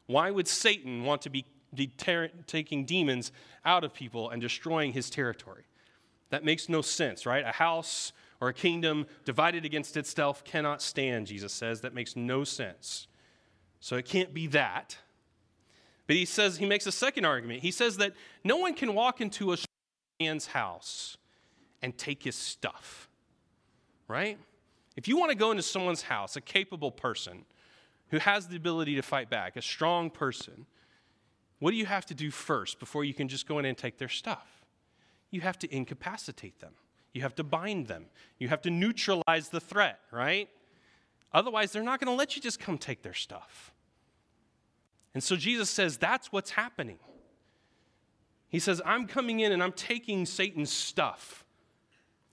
Why 0.06 0.30
would 0.30 0.48
Satan 0.48 1.04
want 1.04 1.24
to 1.24 1.30
be 1.30 1.46
deter- 1.74 2.30
taking 2.46 2.86
demons 2.86 3.32
out 3.66 3.84
of 3.84 3.94
people 3.94 4.30
and 4.30 4.42
destroying 4.42 4.94
his 4.94 5.10
territory? 5.10 5.64
That 6.30 6.44
makes 6.44 6.70
no 6.70 6.82
sense, 6.82 7.26
right? 7.26 7.44
A 7.44 7.52
house 7.52 8.12
or 8.40 8.50
a 8.50 8.54
kingdom 8.54 9.08
divided 9.26 9.66
against 9.66 9.98
itself 9.98 10.44
cannot 10.44 10.82
stand, 10.82 11.28
Jesus 11.28 11.54
says. 11.54 11.82
That 11.82 11.94
makes 11.94 12.16
no 12.16 12.44
sense. 12.44 13.08
So 13.80 13.96
it 13.96 14.06
can't 14.06 14.34
be 14.34 14.48
that. 14.48 14.98
But 16.08 16.16
he 16.16 16.26
says, 16.26 16.58
he 16.58 16.66
makes 16.66 16.88
a 16.88 16.92
second 16.92 17.26
argument. 17.26 17.62
He 17.62 17.72
says 17.72 17.98
that 17.98 18.14
no 18.44 18.58
one 18.58 18.74
can 18.74 18.94
walk 18.94 19.22
into 19.22 19.54
a 19.54 19.58
man's 20.20 20.48
house 20.48 21.18
and 21.82 21.98
take 21.98 22.24
his 22.24 22.36
stuff, 22.36 23.10
right? 24.08 24.38
If 24.96 25.08
you 25.08 25.18
want 25.18 25.32
to 25.32 25.38
go 25.38 25.52
into 25.52 25.64
someone's 25.64 26.02
house, 26.02 26.36
a 26.36 26.42
capable 26.42 26.92
person 26.92 27.46
who 28.10 28.18
has 28.18 28.48
the 28.48 28.58
ability 28.58 28.96
to 28.96 29.02
fight 29.02 29.30
back, 29.30 29.56
a 29.56 29.62
strong 29.62 30.10
person, 30.10 30.66
what 31.60 31.72
do 31.72 31.78
you 31.78 31.86
have 31.86 32.06
to 32.08 32.14
do 32.14 32.32
first 32.32 32.80
before 32.80 33.04
you 33.04 33.14
can 33.14 33.28
just 33.28 33.48
go 33.48 33.60
in 33.60 33.66
and 33.66 33.78
take 33.78 33.98
their 33.98 34.10
stuff? 34.10 34.66
You 35.30 35.42
have 35.42 35.60
to 35.60 35.74
incapacitate 35.74 36.60
them. 36.60 36.74
You 37.14 37.22
have 37.22 37.36
to 37.36 37.44
bind 37.44 37.88
them. 37.88 38.06
You 38.40 38.48
have 38.50 38.62
to 38.64 38.70
neutralize 38.70 39.50
the 39.50 39.60
threat, 39.60 40.00
right? 40.12 40.50
Otherwise, 41.32 41.72
they're 41.72 41.84
not 41.84 42.00
going 42.00 42.12
to 42.12 42.18
let 42.18 42.36
you 42.36 42.42
just 42.42 42.60
come 42.60 42.78
take 42.78 43.04
their 43.04 43.14
stuff. 43.14 43.74
And 45.14 45.24
so 45.24 45.36
Jesus 45.36 45.70
says, 45.70 45.98
that's 45.98 46.32
what's 46.32 46.52
happening. 46.52 47.00
He 48.50 48.60
says, 48.60 48.82
I'm 48.86 49.06
coming 49.08 49.40
in 49.40 49.52
and 49.52 49.62
I'm 49.62 49.72
taking 49.72 50.26
Satan's 50.26 50.72
stuff. 50.72 51.46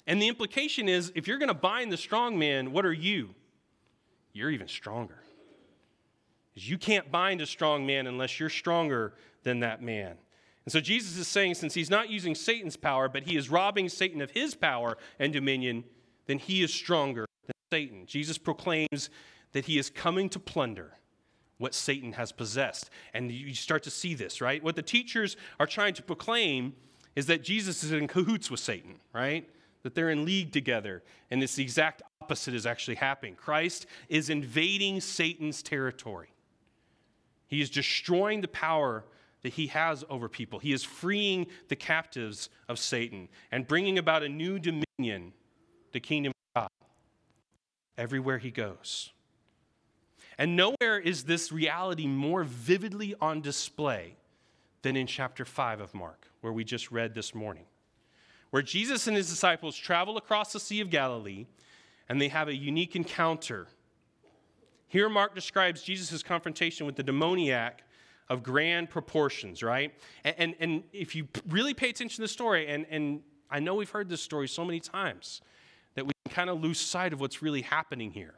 And 0.07 0.21
the 0.21 0.29
implication 0.29 0.88
is 0.88 1.12
if 1.15 1.26
you're 1.26 1.38
going 1.38 1.49
to 1.49 1.55
bind 1.55 1.93
the 1.93 1.97
strong 1.97 2.38
man, 2.38 2.73
what 2.73 2.87
are 2.87 2.93
you? 2.93 3.35
You're 4.33 4.50
even 4.50 4.69
stronger. 4.69 5.19
Because 6.55 6.71
you 6.71 6.79
can't 6.79 7.11
bind 7.11 7.41
a 7.41 7.47
strong 7.47 7.87
man 7.87 8.07
unless 8.07 8.41
you're 8.41 8.49
stronger 8.49 9.15
than 9.43 9.61
that 9.61 9.83
man. 9.83 10.17
And 10.65 10.73
so 10.73 10.81
Jesus 10.81 11.17
is 11.19 11.29
saying, 11.29 11.55
since 11.55 11.75
he's 11.75 11.91
not 11.91 12.09
using 12.09 12.35
Satan's 12.35 12.76
power, 12.76 13.09
but 13.09 13.25
he 13.25 13.37
is 13.37 13.50
robbing 13.50 13.88
Satan 13.88 14.23
of 14.23 14.31
his 14.31 14.55
power 14.55 14.97
and 15.19 15.33
dominion, 15.33 15.85
then 16.26 16.38
he 16.38 16.62
is 16.62 16.73
stronger 16.73 17.25
Satan. 17.76 18.06
Jesus 18.06 18.38
proclaims 18.38 19.11
that 19.52 19.66
he 19.66 19.78
is 19.78 19.90
coming 19.90 20.30
to 20.30 20.38
plunder 20.38 20.92
what 21.59 21.75
Satan 21.75 22.12
has 22.12 22.33
possessed. 22.33 22.88
And 23.12 23.30
you 23.30 23.54
start 23.54 23.83
to 23.83 23.90
see 23.90 24.14
this, 24.14 24.40
right? 24.40 24.64
What 24.64 24.76
the 24.76 24.83
teachers 24.83 25.37
are 25.61 25.66
trying 25.66 25.92
to 25.92 26.02
proclaim 26.02 26.73
is 27.16 27.26
that 27.26 27.45
Jesus 27.45 27.85
is 27.85 27.92
in 27.92 28.09
cahoots 28.09 28.50
with 28.50 28.61
Satan, 28.61 28.95
right? 29.12 29.47
That 29.83 29.95
they're 29.95 30.09
in 30.09 30.25
league 30.25 30.52
together. 30.52 31.02
And 31.30 31.42
it's 31.42 31.56
the 31.56 31.62
exact 31.62 32.00
opposite 32.23 32.54
is 32.54 32.64
actually 32.64 32.95
happening. 32.95 33.35
Christ 33.35 33.85
is 34.09 34.30
invading 34.30 35.02
Satan's 35.02 35.62
territory. 35.62 36.28
He 37.47 37.61
is 37.61 37.68
destroying 37.68 38.40
the 38.40 38.49
power 38.49 39.04
that 39.42 39.52
he 39.52 39.66
has 39.66 40.02
over 40.09 40.30
people. 40.30 40.61
He 40.61 40.73
is 40.73 40.83
freeing 40.83 41.47
the 41.68 41.76
captives 41.76 42.49
of 42.71 42.78
Satan 42.78 43.28
and 43.52 43.68
bringing 43.68 43.99
about 43.99 44.23
a 44.23 44.30
new 44.30 44.59
dominion, 44.59 45.35
the 45.92 46.00
kingdom 46.00 46.33
everywhere 47.99 48.38
he 48.38 48.50
goes. 48.50 49.12
And 50.38 50.55
nowhere 50.57 50.99
is 50.99 51.25
this 51.25 51.50
reality 51.50 52.07
more 52.07 52.45
vividly 52.45 53.15
on 53.21 53.41
display 53.41 54.17
than 54.83 54.97
in 54.97 55.07
chapter 55.07 55.45
5 55.45 55.81
of 55.81 55.95
Mark, 55.95 56.29
where 56.43 56.53
we 56.53 56.62
just 56.62 56.91
read 56.93 57.15
this 57.15 57.35
morning, 57.35 57.65
where 58.50 58.62
Jesus 58.62 59.07
and 59.07 59.17
his 59.17 59.29
disciples 59.29 59.76
travel 59.76 60.17
across 60.17 60.53
the 60.53 60.61
Sea 60.61 60.81
of 60.81 60.91
Galilee 60.91 61.47
and 62.09 62.21
they 62.21 62.29
have 62.29 62.49
a 62.49 62.55
unique 62.55 62.95
encounter. 62.97 63.67
Here, 64.88 65.09
Mark 65.09 65.35
describes 65.35 65.83
Jesus' 65.83 66.23
confrontation 66.23 66.87
with 66.87 66.97
the 66.97 67.03
demoniac 67.03 67.83
of 68.29 68.43
grand 68.43 68.91
proportions, 68.91 69.62
right? 69.62 69.93
And, 70.25 70.35
and, 70.38 70.55
and, 70.61 70.83
if 70.93 71.15
you 71.15 71.29
really 71.49 71.75
pay 71.75 71.91
attention 71.91 72.17
to 72.17 72.23
the 72.23 72.29
story, 72.29 72.67
and, 72.69 72.87
and 72.91 73.23
I 73.50 73.61
know 73.61 73.75
we've 73.75 73.91
heard 73.91 74.09
this 74.09 74.21
story 74.21 74.49
so 74.49 74.65
many 74.65 74.81
times 74.81 75.43
that 75.97 76.07
we 76.07 76.12
can 76.25 76.35
kind 76.35 76.49
of 76.49 76.62
lose 76.62 76.79
sight 76.79 77.12
of 77.12 77.21
what's 77.21 77.43
really 77.43 77.62
happening 77.62 78.12
here. 78.12 78.35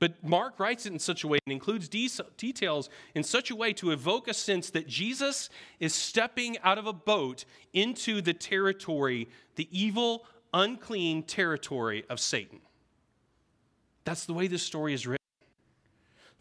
But 0.00 0.22
Mark 0.22 0.58
writes 0.58 0.86
it 0.86 0.92
in 0.92 0.98
such 0.98 1.24
a 1.24 1.28
way 1.28 1.38
and 1.46 1.52
includes 1.52 1.88
de- 1.88 2.10
details 2.36 2.90
in 3.14 3.22
such 3.22 3.50
a 3.50 3.56
way 3.56 3.72
to 3.74 3.90
evoke 3.90 4.28
a 4.28 4.34
sense 4.34 4.70
that 4.70 4.88
Jesus 4.88 5.48
is 5.78 5.94
stepping 5.94 6.58
out 6.58 6.78
of 6.78 6.86
a 6.86 6.92
boat 6.92 7.44
into 7.72 8.20
the 8.20 8.34
territory, 8.34 9.28
the 9.54 9.68
evil, 9.70 10.26
unclean 10.52 11.22
territory 11.22 12.04
of 12.10 12.18
Satan. 12.20 12.60
That's 14.04 14.26
the 14.26 14.34
way 14.34 14.46
this 14.48 14.62
story 14.62 14.92
is 14.92 15.06
written. 15.06 15.23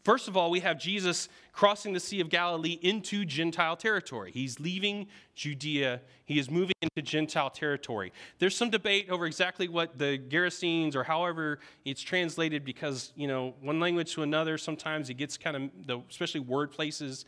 First 0.03 0.27
of 0.27 0.35
all, 0.35 0.51
we 0.51 0.59
have 0.59 0.77
Jesus 0.77 1.29
crossing 1.53 1.93
the 1.93 1.99
Sea 1.99 2.19
of 2.19 2.29
Galilee 2.29 2.77
into 2.81 3.23
Gentile 3.23 3.77
territory. 3.77 4.31
He's 4.33 4.59
leaving 4.59 5.07
Judea, 5.33 6.01
he 6.25 6.39
is 6.39 6.51
moving 6.51 6.75
into 6.81 7.01
Gentile 7.01 7.49
territory. 7.49 8.11
There's 8.37 8.55
some 8.55 8.69
debate 8.69 9.09
over 9.09 9.25
exactly 9.25 9.69
what 9.69 9.97
the 9.97 10.17
Gerasenes 10.17 10.95
or 10.95 11.03
however 11.03 11.59
it's 11.85 12.01
translated 12.01 12.65
because, 12.65 13.13
you 13.15 13.27
know, 13.27 13.53
one 13.61 13.79
language 13.79 14.13
to 14.15 14.23
another, 14.23 14.57
sometimes 14.57 15.09
it 15.09 15.13
gets 15.13 15.37
kind 15.37 15.55
of, 15.55 15.87
the, 15.87 16.01
especially 16.09 16.41
word 16.41 16.71
places, 16.71 17.23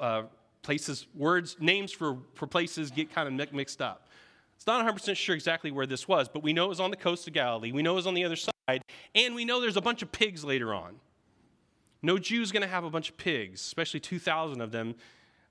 uh, 0.00 0.22
places, 0.62 1.08
words, 1.16 1.56
names 1.58 1.90
for, 1.90 2.18
for 2.34 2.46
places 2.46 2.92
get 2.92 3.12
kind 3.12 3.40
of 3.40 3.52
mixed 3.52 3.82
up. 3.82 4.06
It's 4.56 4.66
not 4.66 4.86
100% 4.86 5.16
sure 5.16 5.34
exactly 5.34 5.72
where 5.72 5.86
this 5.86 6.06
was, 6.06 6.28
but 6.28 6.44
we 6.44 6.52
know 6.52 6.66
it 6.66 6.68
was 6.68 6.80
on 6.80 6.90
the 6.90 6.96
coast 6.96 7.26
of 7.26 7.32
Galilee. 7.32 7.72
We 7.72 7.82
know 7.82 7.92
it 7.92 7.96
was 7.96 8.06
on 8.06 8.14
the 8.14 8.24
other 8.24 8.36
side, 8.36 8.82
and 9.16 9.34
we 9.34 9.44
know 9.44 9.60
there's 9.60 9.78
a 9.78 9.80
bunch 9.80 10.02
of 10.02 10.12
pigs 10.12 10.44
later 10.44 10.72
on. 10.72 10.96
No 12.02 12.18
Jew's 12.18 12.50
going 12.52 12.62
to 12.62 12.68
have 12.68 12.84
a 12.84 12.90
bunch 12.90 13.10
of 13.10 13.16
pigs, 13.16 13.60
especially 13.60 14.00
2,000 14.00 14.60
of 14.60 14.72
them. 14.72 14.94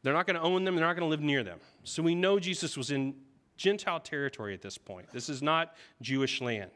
They're 0.01 0.13
not 0.13 0.25
going 0.25 0.35
to 0.35 0.41
own 0.41 0.63
them, 0.63 0.75
they're 0.75 0.85
not 0.85 0.95
going 0.95 1.05
to 1.05 1.09
live 1.09 1.21
near 1.21 1.43
them. 1.43 1.59
So 1.83 2.01
we 2.01 2.15
know 2.15 2.39
Jesus 2.39 2.77
was 2.77 2.91
in 2.91 3.15
Gentile 3.57 3.99
territory 3.99 4.53
at 4.53 4.61
this 4.61 4.77
point. 4.77 5.11
This 5.11 5.29
is 5.29 5.41
not 5.41 5.75
Jewish 6.01 6.41
land. 6.41 6.71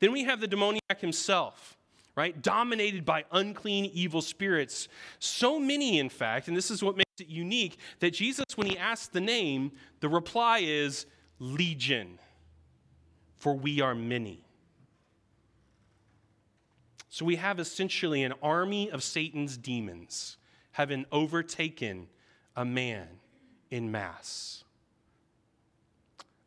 Then 0.00 0.12
we 0.12 0.24
have 0.24 0.40
the 0.40 0.48
demoniac 0.48 1.00
himself, 1.00 1.76
right? 2.16 2.40
Dominated 2.42 3.04
by 3.04 3.24
unclean, 3.30 3.90
evil 3.94 4.20
spirits. 4.20 4.88
So 5.20 5.60
many, 5.60 6.00
in 6.00 6.08
fact, 6.08 6.48
and 6.48 6.56
this 6.56 6.70
is 6.70 6.82
what 6.82 6.96
makes 6.96 7.20
it 7.20 7.28
unique 7.28 7.78
that 8.00 8.12
Jesus, 8.12 8.44
when 8.56 8.66
he 8.66 8.76
asks 8.76 9.06
the 9.06 9.20
name, 9.20 9.70
the 10.00 10.08
reply 10.08 10.58
is 10.58 11.06
Legion, 11.38 12.18
for 13.38 13.54
we 13.54 13.80
are 13.80 13.94
many. 13.94 14.44
So 17.14 17.24
we 17.24 17.36
have 17.36 17.60
essentially 17.60 18.24
an 18.24 18.34
army 18.42 18.90
of 18.90 19.00
Satan's 19.00 19.56
demons 19.56 20.36
having 20.72 21.06
overtaken 21.12 22.08
a 22.56 22.64
man 22.64 23.06
in 23.70 23.92
mass. 23.92 24.64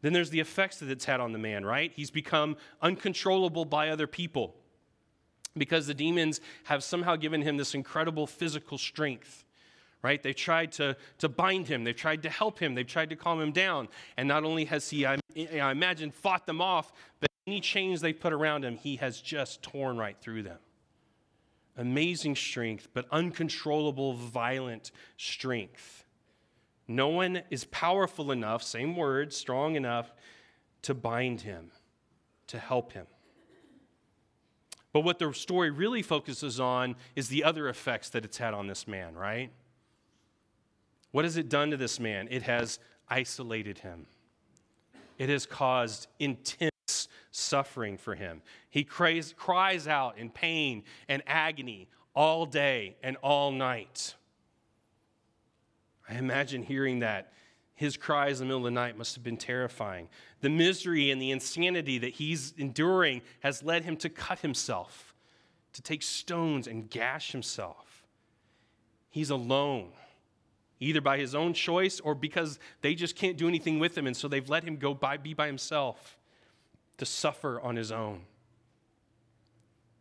Then 0.02 0.12
there's 0.12 0.30
the 0.30 0.42
effects 0.42 0.80
that 0.80 0.90
it's 0.90 1.06
had 1.06 1.22
on 1.22 1.32
the 1.32 1.40
man, 1.40 1.66
right? 1.66 1.94
He's 1.96 2.12
become 2.12 2.58
uncontrollable 2.82 3.64
by 3.64 3.88
other 3.88 4.08
people 4.08 4.56
because 5.56 5.88
the 5.88 5.94
demons 5.94 6.42
have 6.66 6.84
somehow 6.84 7.16
given 7.16 7.44
him 7.44 7.56
this 7.56 7.74
incredible 7.74 8.28
physical 8.28 8.78
strength 8.78 9.46
right? 10.04 10.22
They've 10.22 10.36
tried 10.36 10.72
to, 10.74 10.96
to 11.18 11.28
bind 11.28 11.68
him, 11.68 11.84
they've 11.84 11.96
tried 11.96 12.22
to 12.24 12.30
help 12.30 12.60
him, 12.60 12.76
they've 12.76 12.86
tried 12.86 13.10
to 13.10 13.16
calm 13.16 13.42
him 13.42 13.52
down. 13.52 13.88
And 14.16 14.28
not 14.28 14.44
only 14.44 14.66
has 14.66 14.90
he, 14.90 15.08
I, 15.08 15.18
I 15.36 15.72
imagine, 15.72 16.12
fought 16.12 16.46
them 16.46 16.62
off, 16.62 16.94
but 17.20 17.27
any 17.48 17.62
chains 17.62 18.02
they 18.02 18.12
put 18.12 18.34
around 18.34 18.66
him, 18.66 18.76
he 18.76 18.98
has 18.98 19.22
just 19.22 19.64
torn 19.64 19.98
right 19.98 20.18
through 20.20 20.44
them. 20.44 20.60
Amazing 21.78 22.36
strength, 22.36 22.90
but 22.94 23.06
uncontrollable, 23.10 24.14
violent 24.14 24.92
strength. 25.16 26.04
No 26.88 27.08
one 27.08 27.44
is 27.50 27.64
powerful 27.66 28.32
enough, 28.32 28.64
same 28.64 28.96
word, 28.96 29.32
strong 29.32 29.76
enough 29.76 30.12
to 30.82 30.94
bind 30.94 31.42
him, 31.42 31.72
to 32.48 32.60
help 32.60 32.92
him. 32.92 33.08
But 34.92 35.02
what 35.02 35.20
the 35.20 35.32
story 35.34 35.70
really 35.70 36.02
focuses 36.02 36.60
on 36.60 36.96
is 37.16 37.30
the 37.30 37.44
other 37.44 37.70
effects 37.70 38.10
that 38.10 38.26
it's 38.26 38.38
had 38.38 38.54
on 38.54 38.68
this 38.68 38.88
man, 38.88 39.16
right? 39.16 39.52
What 41.12 41.24
has 41.24 41.38
it 41.38 41.50
done 41.50 41.72
to 41.72 41.78
this 41.78 42.00
man? 42.00 42.28
It 42.32 42.44
has 42.44 42.80
isolated 43.08 43.80
him, 43.80 44.08
it 45.18 45.30
has 45.30 45.46
caused 45.46 46.08
intense 46.20 46.72
suffering 47.48 47.98
for 47.98 48.16
him. 48.16 48.42
He 48.70 48.84
cries, 48.84 49.34
cries 49.38 49.88
out 49.88 50.18
in 50.18 50.30
pain 50.30 50.84
and 51.08 51.24
agony 51.26 51.90
all 52.14 52.46
day 52.46 52.98
and 53.02 53.18
all 53.18 53.52
night. 53.52 54.16
I 56.10 56.16
imagine 56.16 56.64
hearing 56.64 57.00
that. 57.00 57.34
His 57.76 57.96
cries 57.96 58.42
in 58.42 58.48
the 58.48 58.54
middle 58.54 58.66
of 58.66 58.74
the 58.74 58.80
night 58.80 58.98
must 58.98 59.14
have 59.16 59.24
been 59.24 59.38
terrifying. 59.38 60.10
The 60.42 60.50
misery 60.50 61.12
and 61.12 61.22
the 61.22 61.30
insanity 61.30 62.00
that 62.00 62.14
he's 62.14 62.54
enduring 62.58 63.22
has 63.42 63.62
led 63.62 63.84
him 63.84 63.98
to 63.98 64.10
cut 64.10 64.40
himself, 64.40 65.14
to 65.74 65.82
take 65.82 66.02
stones 66.02 66.68
and 66.68 66.90
gash 66.90 67.32
himself. 67.32 68.04
He's 69.10 69.30
alone 69.30 69.92
either 70.80 71.02
by 71.02 71.18
his 71.18 71.34
own 71.34 71.54
choice 71.54 72.00
or 72.00 72.14
because 72.16 72.60
they 72.82 72.94
just 72.94 73.16
can't 73.16 73.38
do 73.38 73.48
anything 73.48 73.80
with 73.80 73.98
him, 73.98 74.08
and 74.08 74.16
so 74.16 74.28
they've 74.28 74.50
let 74.50 74.64
him 74.64 74.78
go 74.78 74.94
by, 74.94 75.18
be 75.18 75.34
by 75.34 75.48
himself 75.48 76.18
to 76.98 77.06
suffer 77.06 77.60
on 77.62 77.76
his 77.76 77.92
own. 77.92 78.22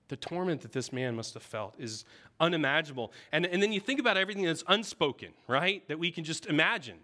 The 0.09 0.17
torment 0.17 0.61
that 0.62 0.73
this 0.73 0.93
man 0.93 1.17
must 1.17 1.35
have 1.35 1.43
felt 1.43 1.75
is 1.79 2.05
unimaginable. 2.38 3.12
And, 3.33 3.45
and 3.45 3.62
then 3.62 3.73
you 3.73 3.81
think 3.81 3.99
about 3.99 4.17
everything 4.17 4.45
that's 4.45 4.62
unspoken, 4.69 5.31
right? 5.49 5.87
That 5.88 5.99
we 5.99 6.11
can 6.11 6.25
just 6.25 6.47
imagine. 6.47 6.99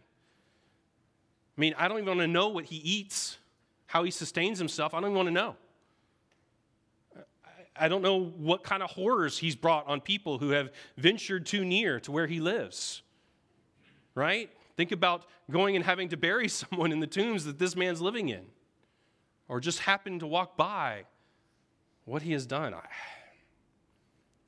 I 1.56 1.60
mean, 1.60 1.74
I 1.76 1.88
don't 1.88 1.98
even 1.98 2.08
want 2.08 2.20
to 2.20 2.28
know 2.28 2.48
what 2.48 2.66
he 2.66 2.76
eats, 2.76 3.38
how 3.86 4.04
he 4.04 4.10
sustains 4.10 4.58
himself. 4.58 4.94
I 4.94 5.00
don't 5.00 5.10
even 5.10 5.16
want 5.16 5.28
to 5.28 5.34
know. 5.34 5.56
I 7.74 7.88
don't 7.88 8.02
know 8.02 8.20
what 8.20 8.62
kind 8.62 8.82
of 8.82 8.90
horrors 8.90 9.38
he's 9.38 9.56
brought 9.56 9.86
on 9.88 10.00
people 10.00 10.38
who 10.38 10.50
have 10.50 10.70
ventured 10.96 11.46
too 11.46 11.64
near 11.64 11.98
to 12.00 12.12
where 12.12 12.26
he 12.26 12.38
lives 12.38 13.02
right? 14.14 14.50
Think 14.76 14.92
about 14.92 15.26
going 15.50 15.76
and 15.76 15.84
having 15.84 16.08
to 16.10 16.16
bury 16.16 16.48
someone 16.48 16.92
in 16.92 17.00
the 17.00 17.06
tombs 17.06 17.44
that 17.44 17.58
this 17.58 17.76
man's 17.76 18.00
living 18.00 18.28
in, 18.28 18.42
or 19.52 19.60
just 19.60 19.80
happen 19.80 20.18
to 20.18 20.26
walk 20.26 20.56
by 20.56 21.04
what 22.06 22.22
he 22.22 22.32
has 22.32 22.46
done. 22.46 22.74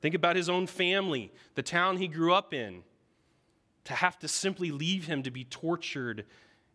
Think 0.01 0.15
about 0.15 0.35
his 0.35 0.49
own 0.49 0.65
family, 0.65 1.31
the 1.53 1.61
town 1.61 1.97
he 1.97 2.07
grew 2.07 2.33
up 2.33 2.55
in, 2.55 2.81
to 3.83 3.93
have 3.93 4.17
to 4.17 4.27
simply 4.27 4.71
leave 4.71 5.05
him 5.05 5.21
to 5.21 5.29
be 5.29 5.43
tortured 5.43 6.25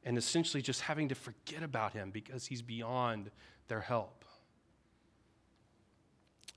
and 0.04 0.16
essentially 0.16 0.62
just 0.62 0.82
having 0.82 1.08
to 1.08 1.16
forget 1.16 1.64
about 1.64 1.92
him 1.92 2.12
because 2.12 2.46
he's 2.46 2.62
beyond 2.62 3.32
their 3.66 3.80
help. 3.80 4.24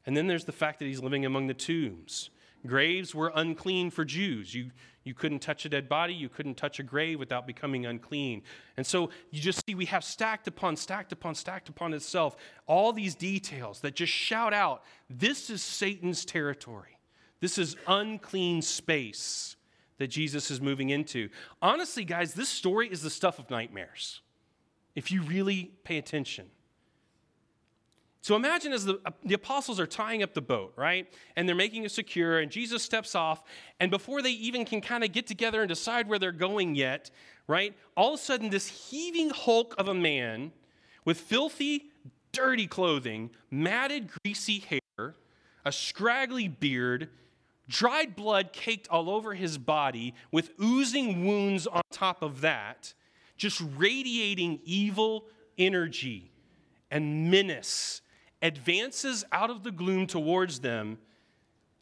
And 0.06 0.16
then 0.16 0.28
there's 0.28 0.46
the 0.46 0.52
fact 0.52 0.78
that 0.78 0.86
he's 0.86 1.02
living 1.02 1.26
among 1.26 1.48
the 1.48 1.56
tombs. 1.56 2.30
Graves 2.68 3.16
were 3.16 3.32
unclean 3.34 3.90
for 3.90 4.06
Jews. 4.06 4.54
You, 4.54 4.70
you 5.04 5.14
couldn't 5.14 5.40
touch 5.40 5.66
a 5.66 5.70
dead 5.70 5.90
body, 5.90 6.14
you 6.14 6.30
couldn't 6.30 6.56
touch 6.56 6.80
a 6.80 6.84
grave 6.84 7.20
without 7.20 7.46
becoming 7.46 7.86
unclean. 7.86 8.42
And 8.78 8.86
so 8.86 9.10
you 9.32 9.42
just 9.42 9.66
see 9.66 9.76
we 9.76 9.86
have 9.86 10.04
stacked 10.04 10.48
upon, 10.48 10.76
stacked 10.76 11.12
upon, 11.12 11.36
stacked 11.36 11.70
upon 11.70 11.94
itself 11.94 12.36
all 12.68 12.94
these 12.94 13.16
details 13.16 13.82
that 13.82 13.96
just 13.96 14.14
shout 14.14 14.54
out 14.54 14.84
this 15.10 15.50
is 15.50 15.62
Satan's 15.62 16.26
territory. 16.26 16.98
This 17.40 17.58
is 17.58 17.76
unclean 17.88 18.62
space 18.62 19.58
that 19.98 20.08
Jesus 20.08 20.50
is 20.50 20.62
moving 20.62 20.90
into. 20.90 21.30
Honestly, 21.62 22.06
guys, 22.06 22.34
this 22.34 22.50
story 22.50 22.88
is 22.88 23.02
the 23.02 23.10
stuff 23.10 23.40
of 23.40 23.50
nightmares 23.50 24.22
if 24.96 25.12
you 25.12 25.22
really 25.24 25.72
pay 25.84 25.98
attention. 25.98 26.50
So 28.24 28.38
imagine 28.38 28.72
as 28.72 28.86
the, 28.86 29.02
uh, 29.06 29.12
the 29.26 29.34
apostles 29.34 29.82
are 29.82 29.86
tying 29.86 30.24
up 30.24 30.34
the 30.34 30.42
boat, 30.42 30.72
right? 30.78 31.14
And 31.36 31.46
they're 31.46 31.58
making 31.58 31.84
it 31.84 31.92
secure, 31.92 32.40
and 32.40 32.50
Jesus 32.50 32.82
steps 32.82 33.16
off, 33.16 33.44
and 33.82 33.92
before 33.92 34.22
they 34.22 34.32
even 34.32 34.64
can 34.64 34.80
kind 34.80 35.04
of 35.04 35.12
get 35.12 35.28
together 35.28 35.62
and 35.62 35.68
decide 35.68 36.08
where 36.08 36.18
they're 36.18 36.32
going 36.32 36.74
yet, 36.74 37.12
right? 37.48 37.76
All 37.98 38.14
of 38.14 38.22
a 38.22 38.24
sudden, 38.24 38.50
this 38.50 38.70
heaving 38.70 39.30
hulk 39.30 39.76
of 39.78 39.90
a 39.90 39.94
man 39.94 40.54
with 41.04 41.20
filthy, 41.20 41.92
dirty 42.32 42.66
clothing, 42.66 43.30
matted, 43.52 44.10
greasy 44.24 44.60
hair, 44.70 45.16
a 45.66 45.72
scraggly 45.74 46.48
beard, 46.48 47.10
dried 47.68 48.16
blood 48.16 48.54
caked 48.54 48.88
all 48.88 49.10
over 49.10 49.34
his 49.34 49.58
body, 49.58 50.14
with 50.32 50.52
oozing 50.62 51.26
wounds 51.28 51.68
on 51.68 51.82
top 51.92 52.22
of 52.22 52.40
that, 52.40 52.94
just 53.36 53.62
radiating 53.76 54.62
evil 54.64 55.26
energy 55.58 56.32
and 56.90 57.30
menace 57.30 58.00
advances 58.44 59.24
out 59.32 59.50
of 59.50 59.64
the 59.64 59.72
gloom 59.72 60.06
towards 60.06 60.60
them, 60.60 61.00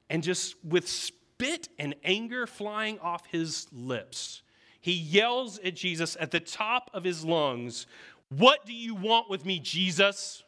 and 0.09 0.23
just 0.23 0.55
with 0.63 0.87
spit 0.87 1.67
and 1.77 1.95
anger 2.03 2.47
flying 2.47 2.99
off 2.99 3.25
his 3.25 3.67
lips, 3.73 4.43
he 4.79 4.93
yells 4.93 5.59
at 5.59 5.75
Jesus 5.75 6.15
at 6.19 6.31
the 6.31 6.39
top 6.39 6.89
of 6.93 7.03
his 7.03 7.25
lungs, 7.25 7.87
What 8.29 8.65
do 8.65 8.73
you 8.73 8.95
want 8.95 9.29
with 9.29 9.45
me, 9.45 9.59
Jesus? 9.59 10.43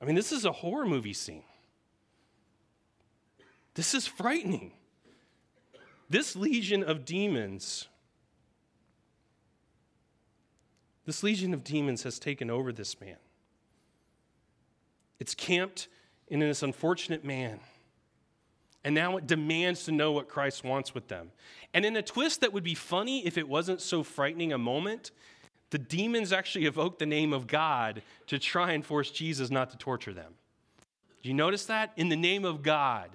I 0.00 0.04
mean, 0.04 0.14
this 0.14 0.30
is 0.30 0.44
a 0.44 0.52
horror 0.52 0.86
movie 0.86 1.12
scene. 1.12 1.42
This 3.74 3.94
is 3.94 4.06
frightening. 4.06 4.72
This 6.08 6.36
legion 6.36 6.82
of 6.84 7.04
demons 7.04 7.88
This 11.06 11.22
legion 11.22 11.54
of 11.54 11.64
demons 11.64 12.02
has 12.02 12.18
taken 12.18 12.50
over 12.50 12.72
this 12.72 13.00
man. 13.00 13.16
It's 15.20 15.34
camped 15.34 15.88
in 16.28 16.40
this 16.40 16.62
unfortunate 16.62 17.24
man. 17.24 17.60
And 18.84 18.94
now 18.94 19.16
it 19.16 19.26
demands 19.26 19.84
to 19.84 19.92
know 19.92 20.12
what 20.12 20.28
Christ 20.28 20.62
wants 20.62 20.94
with 20.94 21.08
them. 21.08 21.30
And 21.72 21.84
in 21.84 21.96
a 21.96 22.02
twist 22.02 22.40
that 22.42 22.52
would 22.52 22.64
be 22.64 22.74
funny 22.74 23.26
if 23.26 23.38
it 23.38 23.48
wasn't 23.48 23.80
so 23.80 24.02
frightening 24.02 24.52
a 24.52 24.58
moment, 24.58 25.12
the 25.70 25.78
demons 25.78 26.32
actually 26.32 26.66
evoke 26.66 26.98
the 26.98 27.06
name 27.06 27.32
of 27.32 27.46
God 27.46 28.02
to 28.26 28.38
try 28.38 28.72
and 28.72 28.84
force 28.84 29.10
Jesus 29.10 29.50
not 29.50 29.70
to 29.70 29.76
torture 29.76 30.12
them. 30.12 30.34
Do 31.22 31.28
you 31.28 31.34
notice 31.34 31.66
that? 31.66 31.92
In 31.96 32.08
the 32.08 32.16
name 32.16 32.44
of 32.44 32.62
God, 32.62 33.10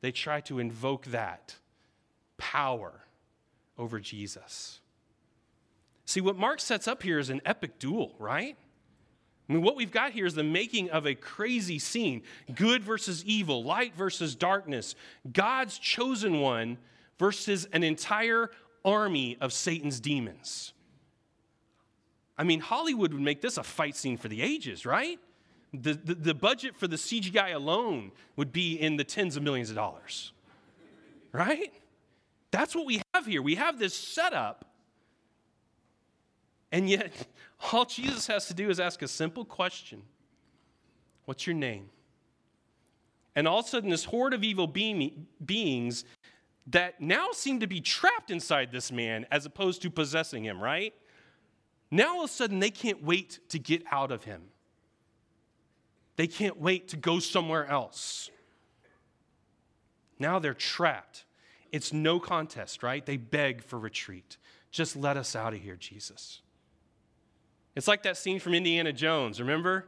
they 0.00 0.12
try 0.12 0.40
to 0.42 0.58
invoke 0.58 1.06
that 1.06 1.56
power 2.36 3.00
over 3.76 3.98
Jesus. 3.98 4.80
See, 6.06 6.20
what 6.20 6.36
Mark 6.36 6.60
sets 6.60 6.86
up 6.86 7.02
here 7.02 7.18
is 7.18 7.30
an 7.30 7.40
epic 7.44 7.78
duel, 7.78 8.14
right? 8.18 8.56
I 9.48 9.52
mean, 9.52 9.62
what 9.62 9.76
we've 9.76 9.90
got 9.90 10.12
here 10.12 10.26
is 10.26 10.34
the 10.34 10.42
making 10.42 10.90
of 10.90 11.06
a 11.06 11.14
crazy 11.14 11.78
scene 11.78 12.22
good 12.54 12.82
versus 12.82 13.24
evil, 13.24 13.62
light 13.62 13.94
versus 13.94 14.34
darkness, 14.34 14.94
God's 15.30 15.78
chosen 15.78 16.40
one 16.40 16.78
versus 17.18 17.66
an 17.72 17.82
entire 17.82 18.50
army 18.84 19.36
of 19.40 19.52
Satan's 19.52 20.00
demons. 20.00 20.72
I 22.36 22.44
mean, 22.44 22.60
Hollywood 22.60 23.12
would 23.12 23.22
make 23.22 23.40
this 23.40 23.58
a 23.58 23.62
fight 23.62 23.96
scene 23.96 24.16
for 24.16 24.28
the 24.28 24.42
ages, 24.42 24.84
right? 24.84 25.18
The, 25.72 25.94
the, 25.94 26.14
the, 26.14 26.34
budget 26.34 26.76
for 26.76 26.86
the 26.86 26.96
CGI 26.96 27.54
alone 27.54 28.12
would 28.36 28.52
be 28.52 28.74
in 28.74 28.96
the 28.96 29.04
tens 29.04 29.36
of 29.36 29.42
millions 29.42 29.70
of 29.70 29.76
dollars, 29.76 30.32
right? 31.32 31.72
That's 32.50 32.74
what 32.74 32.86
we 32.86 33.02
have 33.12 33.26
here. 33.26 33.42
We 33.42 33.56
have 33.56 33.78
this 33.78 33.94
setup 33.94 34.64
and 36.74 36.90
yet, 36.90 37.12
all 37.72 37.84
Jesus 37.84 38.26
has 38.26 38.48
to 38.48 38.54
do 38.54 38.68
is 38.68 38.80
ask 38.80 39.00
a 39.00 39.08
simple 39.08 39.44
question 39.44 40.02
What's 41.24 41.46
your 41.46 41.54
name? 41.54 41.88
And 43.36 43.48
all 43.48 43.60
of 43.60 43.64
a 43.64 43.68
sudden, 43.68 43.90
this 43.90 44.04
horde 44.04 44.34
of 44.34 44.44
evil 44.44 44.66
being, 44.66 45.26
beings 45.44 46.04
that 46.66 47.00
now 47.00 47.28
seem 47.32 47.60
to 47.60 47.66
be 47.66 47.80
trapped 47.80 48.30
inside 48.30 48.72
this 48.72 48.92
man 48.92 49.26
as 49.30 49.46
opposed 49.46 49.82
to 49.82 49.90
possessing 49.90 50.44
him, 50.44 50.60
right? 50.60 50.94
Now 51.90 52.16
all 52.16 52.24
of 52.24 52.30
a 52.30 52.32
sudden, 52.32 52.58
they 52.58 52.70
can't 52.70 53.02
wait 53.02 53.38
to 53.50 53.58
get 53.58 53.82
out 53.90 54.10
of 54.10 54.24
him. 54.24 54.42
They 56.16 56.26
can't 56.26 56.60
wait 56.60 56.88
to 56.88 56.96
go 56.96 57.18
somewhere 57.18 57.66
else. 57.66 58.30
Now 60.18 60.38
they're 60.38 60.54
trapped. 60.54 61.24
It's 61.72 61.92
no 61.92 62.20
contest, 62.20 62.82
right? 62.82 63.04
They 63.04 63.16
beg 63.16 63.62
for 63.62 63.78
retreat. 63.78 64.38
Just 64.70 64.96
let 64.96 65.16
us 65.16 65.34
out 65.34 65.54
of 65.54 65.60
here, 65.60 65.76
Jesus. 65.76 66.40
It's 67.76 67.88
like 67.88 68.02
that 68.04 68.16
scene 68.16 68.38
from 68.38 68.54
Indiana 68.54 68.92
Jones, 68.92 69.40
remember? 69.40 69.86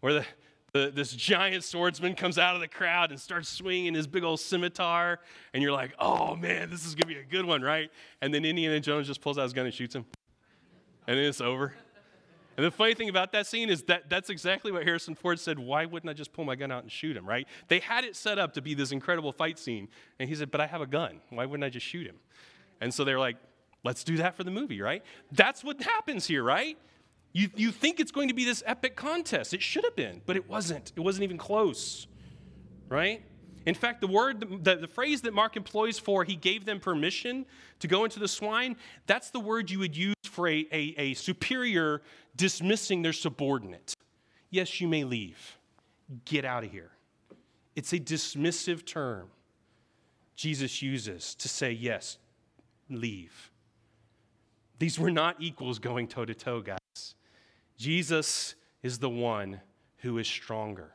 Where 0.00 0.14
the, 0.14 0.26
the, 0.72 0.92
this 0.94 1.12
giant 1.12 1.64
swordsman 1.64 2.14
comes 2.14 2.38
out 2.38 2.54
of 2.54 2.60
the 2.60 2.68
crowd 2.68 3.10
and 3.10 3.20
starts 3.20 3.48
swinging 3.48 3.94
his 3.94 4.06
big 4.06 4.24
old 4.24 4.40
scimitar, 4.40 5.20
and 5.52 5.62
you're 5.62 5.72
like, 5.72 5.92
oh 5.98 6.36
man, 6.36 6.70
this 6.70 6.86
is 6.86 6.94
gonna 6.94 7.12
be 7.12 7.20
a 7.20 7.24
good 7.24 7.44
one, 7.44 7.62
right? 7.62 7.90
And 8.22 8.32
then 8.32 8.44
Indiana 8.44 8.80
Jones 8.80 9.06
just 9.06 9.20
pulls 9.20 9.38
out 9.38 9.42
his 9.42 9.52
gun 9.52 9.66
and 9.66 9.74
shoots 9.74 9.94
him, 9.94 10.06
and 11.06 11.18
then 11.18 11.24
it's 11.24 11.40
over. 11.40 11.74
And 12.56 12.66
the 12.66 12.70
funny 12.70 12.92
thing 12.92 13.08
about 13.08 13.32
that 13.32 13.46
scene 13.46 13.70
is 13.70 13.84
that 13.84 14.10
that's 14.10 14.28
exactly 14.28 14.70
what 14.70 14.84
Harrison 14.84 15.14
Ford 15.14 15.40
said. 15.40 15.58
Why 15.58 15.86
wouldn't 15.86 16.10
I 16.10 16.12
just 16.12 16.30
pull 16.30 16.44
my 16.44 16.56
gun 16.56 16.70
out 16.70 16.82
and 16.82 16.92
shoot 16.92 17.16
him, 17.16 17.26
right? 17.26 17.48
They 17.68 17.78
had 17.78 18.04
it 18.04 18.14
set 18.14 18.38
up 18.38 18.52
to 18.52 18.60
be 18.60 18.74
this 18.74 18.92
incredible 18.92 19.32
fight 19.32 19.58
scene. 19.58 19.88
And 20.18 20.28
he 20.28 20.34
said, 20.34 20.50
But 20.50 20.60
I 20.60 20.66
have 20.66 20.82
a 20.82 20.86
gun. 20.86 21.20
Why 21.30 21.46
wouldn't 21.46 21.64
I 21.64 21.70
just 21.70 21.86
shoot 21.86 22.06
him? 22.06 22.16
And 22.82 22.92
so 22.92 23.04
they're 23.04 23.18
like, 23.18 23.36
Let's 23.82 24.04
do 24.04 24.18
that 24.18 24.36
for 24.36 24.44
the 24.44 24.50
movie, 24.50 24.82
right? 24.82 25.02
That's 25.32 25.64
what 25.64 25.80
happens 25.80 26.26
here, 26.26 26.42
right? 26.42 26.76
You, 27.32 27.48
you 27.54 27.70
think 27.70 28.00
it's 28.00 28.10
going 28.10 28.28
to 28.28 28.34
be 28.34 28.44
this 28.44 28.62
epic 28.66 28.96
contest. 28.96 29.54
It 29.54 29.62
should 29.62 29.84
have 29.84 29.94
been, 29.94 30.20
but 30.26 30.36
it 30.36 30.48
wasn't. 30.48 30.92
It 30.96 31.00
wasn't 31.00 31.24
even 31.24 31.38
close, 31.38 32.06
right? 32.88 33.22
In 33.66 33.74
fact, 33.74 34.00
the 34.00 34.06
word, 34.06 34.64
the, 34.64 34.76
the 34.76 34.88
phrase 34.88 35.20
that 35.22 35.34
Mark 35.34 35.56
employs 35.56 35.98
for 35.98 36.24
he 36.24 36.34
gave 36.34 36.64
them 36.64 36.80
permission 36.80 37.46
to 37.78 37.86
go 37.86 38.04
into 38.04 38.18
the 38.18 38.26
swine, 38.26 38.76
that's 39.06 39.30
the 39.30 39.40
word 39.40 39.70
you 39.70 39.78
would 39.78 39.96
use 39.96 40.14
for 40.24 40.48
a, 40.48 40.66
a, 40.72 40.94
a 40.96 41.14
superior 41.14 42.02
dismissing 42.36 43.02
their 43.02 43.12
subordinate. 43.12 43.94
Yes, 44.48 44.80
you 44.80 44.88
may 44.88 45.04
leave. 45.04 45.58
Get 46.24 46.44
out 46.44 46.64
of 46.64 46.70
here. 46.72 46.90
It's 47.76 47.92
a 47.92 48.00
dismissive 48.00 48.84
term 48.84 49.28
Jesus 50.34 50.80
uses 50.80 51.34
to 51.36 51.48
say, 51.48 51.70
yes, 51.70 52.16
leave. 52.88 53.50
These 54.78 54.98
were 54.98 55.10
not 55.10 55.36
equals 55.38 55.78
going 55.78 56.08
toe 56.08 56.24
to 56.24 56.34
toe, 56.34 56.62
guys. 56.62 56.79
Jesus 57.80 58.56
is 58.82 58.98
the 58.98 59.08
one 59.08 59.58
who 60.00 60.18
is 60.18 60.28
stronger. 60.28 60.90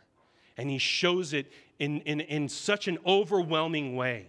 And 0.56 0.70
he 0.70 0.78
shows 0.78 1.34
it 1.34 1.52
in, 1.80 2.02
in, 2.02 2.22
in 2.22 2.48
such 2.48 2.88
an 2.88 3.00
overwhelming 3.08 3.96
way, 3.96 4.28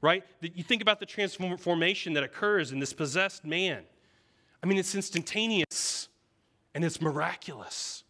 right? 0.00 0.24
That 0.40 0.56
you 0.56 0.64
think 0.64 0.80
about 0.80 0.98
the 0.98 1.04
transformation 1.04 2.14
that 2.14 2.22
occurs 2.22 2.72
in 2.72 2.78
this 2.78 2.94
possessed 2.94 3.44
man. 3.44 3.82
I 4.62 4.66
mean, 4.66 4.78
it's 4.78 4.94
instantaneous 4.94 6.08
and 6.74 6.86
it's 6.86 7.02
miraculous. 7.02 8.02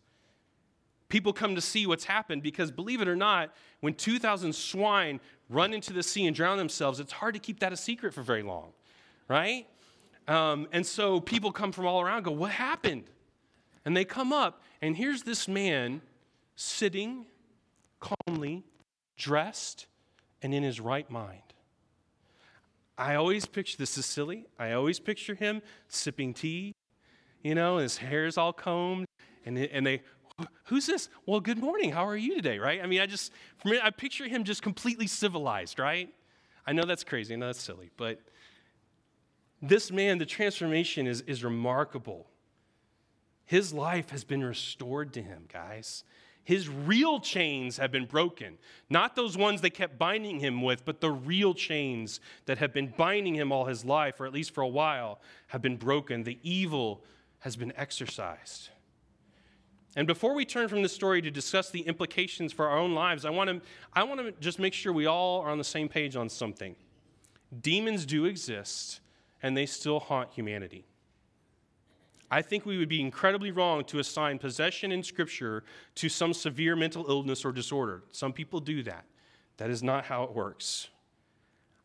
People 1.08 1.32
come 1.32 1.56
to 1.56 1.60
see 1.60 1.84
what's 1.88 2.04
happened 2.04 2.44
because, 2.44 2.70
believe 2.70 3.00
it 3.00 3.08
or 3.08 3.16
not, 3.16 3.52
when 3.80 3.94
2,000 3.94 4.54
swine 4.54 5.18
run 5.48 5.74
into 5.74 5.92
the 5.92 6.04
sea 6.04 6.28
and 6.28 6.36
drown 6.36 6.58
themselves, 6.58 7.00
it's 7.00 7.10
hard 7.10 7.34
to 7.34 7.40
keep 7.40 7.58
that 7.58 7.72
a 7.72 7.76
secret 7.76 8.14
for 8.14 8.22
very 8.22 8.44
long, 8.44 8.68
right? 9.26 9.66
Um, 10.28 10.68
and 10.70 10.86
so 10.86 11.18
people 11.18 11.50
come 11.50 11.72
from 11.72 11.86
all 11.88 12.00
around, 12.00 12.22
go, 12.22 12.30
What 12.30 12.52
happened? 12.52 13.10
And 13.84 13.96
they 13.96 14.04
come 14.04 14.32
up, 14.32 14.62
and 14.82 14.96
here's 14.96 15.22
this 15.22 15.48
man 15.48 16.02
sitting 16.54 17.26
calmly, 17.98 18.64
dressed, 19.16 19.86
and 20.42 20.54
in 20.54 20.62
his 20.62 20.80
right 20.80 21.10
mind. 21.10 21.42
I 22.98 23.14
always 23.14 23.46
picture 23.46 23.78
this 23.78 23.96
is 23.96 24.04
silly. 24.04 24.44
I 24.58 24.72
always 24.72 25.00
picture 25.00 25.34
him 25.34 25.62
sipping 25.88 26.34
tea, 26.34 26.74
you 27.42 27.54
know, 27.54 27.78
his 27.78 27.96
hair's 27.96 28.36
all 28.36 28.52
combed, 28.52 29.06
and, 29.46 29.56
and 29.56 29.86
they, 29.86 30.02
who's 30.64 30.86
this? 30.86 31.08
Well, 31.26 31.40
good 31.40 31.58
morning. 31.58 31.92
How 31.92 32.06
are 32.06 32.16
you 32.16 32.34
today, 32.34 32.58
right? 32.58 32.80
I 32.82 32.86
mean, 32.86 33.00
I 33.00 33.06
just, 33.06 33.32
for 33.56 33.68
me, 33.68 33.80
I 33.82 33.90
picture 33.90 34.28
him 34.28 34.44
just 34.44 34.62
completely 34.62 35.06
civilized, 35.06 35.78
right? 35.78 36.12
I 36.66 36.72
know 36.72 36.84
that's 36.84 37.04
crazy. 37.04 37.34
I 37.34 37.36
know 37.38 37.46
that's 37.46 37.62
silly, 37.62 37.90
but 37.96 38.20
this 39.62 39.90
man, 39.90 40.18
the 40.18 40.26
transformation 40.26 41.06
is, 41.06 41.22
is 41.22 41.42
remarkable. 41.42 42.29
His 43.50 43.72
life 43.72 44.10
has 44.10 44.22
been 44.22 44.44
restored 44.44 45.12
to 45.14 45.22
him, 45.22 45.46
guys. 45.52 46.04
His 46.44 46.68
real 46.68 47.18
chains 47.18 47.78
have 47.78 47.90
been 47.90 48.06
broken. 48.06 48.58
Not 48.88 49.16
those 49.16 49.36
ones 49.36 49.60
they 49.60 49.70
kept 49.70 49.98
binding 49.98 50.38
him 50.38 50.62
with, 50.62 50.84
but 50.84 51.00
the 51.00 51.10
real 51.10 51.52
chains 51.52 52.20
that 52.46 52.58
have 52.58 52.72
been 52.72 52.94
binding 52.96 53.34
him 53.34 53.50
all 53.50 53.64
his 53.64 53.84
life, 53.84 54.20
or 54.20 54.26
at 54.26 54.32
least 54.32 54.54
for 54.54 54.60
a 54.60 54.68
while, 54.68 55.20
have 55.48 55.60
been 55.60 55.76
broken. 55.76 56.22
The 56.22 56.38
evil 56.44 57.02
has 57.40 57.56
been 57.56 57.72
exorcised. 57.74 58.68
And 59.96 60.06
before 60.06 60.32
we 60.32 60.44
turn 60.44 60.68
from 60.68 60.82
this 60.82 60.94
story 60.94 61.20
to 61.20 61.30
discuss 61.32 61.70
the 61.70 61.80
implications 61.80 62.52
for 62.52 62.68
our 62.68 62.78
own 62.78 62.94
lives, 62.94 63.24
I 63.24 63.30
want 63.30 63.50
to, 63.50 63.60
I 63.92 64.04
want 64.04 64.20
to 64.20 64.30
just 64.40 64.60
make 64.60 64.74
sure 64.74 64.92
we 64.92 65.06
all 65.06 65.40
are 65.40 65.50
on 65.50 65.58
the 65.58 65.64
same 65.64 65.88
page 65.88 66.14
on 66.14 66.28
something. 66.28 66.76
Demons 67.60 68.06
do 68.06 68.26
exist, 68.26 69.00
and 69.42 69.56
they 69.56 69.66
still 69.66 69.98
haunt 69.98 70.34
humanity. 70.34 70.84
I 72.30 72.42
think 72.42 72.64
we 72.64 72.78
would 72.78 72.88
be 72.88 73.00
incredibly 73.00 73.50
wrong 73.50 73.84
to 73.86 73.98
assign 73.98 74.38
possession 74.38 74.92
in 74.92 75.02
Scripture 75.02 75.64
to 75.96 76.08
some 76.08 76.32
severe 76.32 76.76
mental 76.76 77.06
illness 77.08 77.44
or 77.44 77.52
disorder. 77.52 78.04
Some 78.12 78.32
people 78.32 78.60
do 78.60 78.82
that. 78.84 79.04
That 79.56 79.70
is 79.70 79.82
not 79.82 80.04
how 80.04 80.22
it 80.24 80.32
works. 80.32 80.88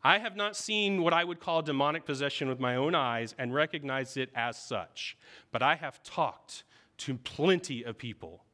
I 0.04 0.18
have 0.18 0.36
not 0.36 0.54
seen 0.54 1.02
what 1.02 1.12
I 1.12 1.24
would 1.24 1.40
call 1.40 1.62
demonic 1.62 2.04
possession 2.04 2.48
with 2.48 2.60
my 2.60 2.76
own 2.76 2.94
eyes 2.94 3.34
and 3.38 3.52
recognized 3.52 4.16
it 4.16 4.30
as 4.36 4.56
such, 4.56 5.16
but 5.50 5.62
I 5.62 5.74
have 5.74 6.00
talked 6.04 6.62
to 6.98 7.16
plenty 7.16 7.82
of 7.82 7.98
people 7.98 8.44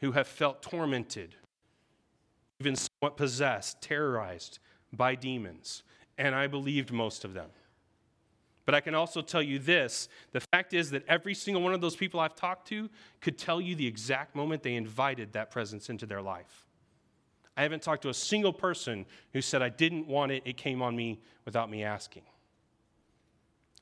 who 0.00 0.12
have 0.12 0.26
felt 0.26 0.62
tormented, 0.62 1.36
even 2.58 2.74
somewhat 2.74 3.16
possessed, 3.16 3.80
terrorized 3.80 4.58
by 4.92 5.14
demons, 5.14 5.84
and 6.18 6.34
I 6.34 6.48
believed 6.48 6.90
most 6.90 7.24
of 7.24 7.34
them. 7.34 7.50
But 8.66 8.74
I 8.74 8.80
can 8.80 8.94
also 8.94 9.22
tell 9.22 9.42
you 9.42 9.58
this 9.58 10.08
the 10.32 10.40
fact 10.52 10.74
is 10.74 10.90
that 10.90 11.04
every 11.08 11.34
single 11.34 11.62
one 11.62 11.74
of 11.74 11.80
those 11.80 11.96
people 11.96 12.20
I've 12.20 12.36
talked 12.36 12.68
to 12.68 12.88
could 13.20 13.38
tell 13.38 13.60
you 13.60 13.74
the 13.74 13.86
exact 13.86 14.36
moment 14.36 14.62
they 14.62 14.74
invited 14.74 15.32
that 15.32 15.50
presence 15.50 15.88
into 15.90 16.06
their 16.06 16.22
life. 16.22 16.66
I 17.56 17.62
haven't 17.62 17.82
talked 17.82 18.02
to 18.02 18.08
a 18.08 18.14
single 18.14 18.52
person 18.52 19.06
who 19.32 19.40
said, 19.40 19.60
I 19.60 19.68
didn't 19.68 20.06
want 20.06 20.32
it, 20.32 20.42
it 20.46 20.56
came 20.56 20.80
on 20.82 20.96
me 20.96 21.20
without 21.44 21.70
me 21.70 21.84
asking. 21.84 22.22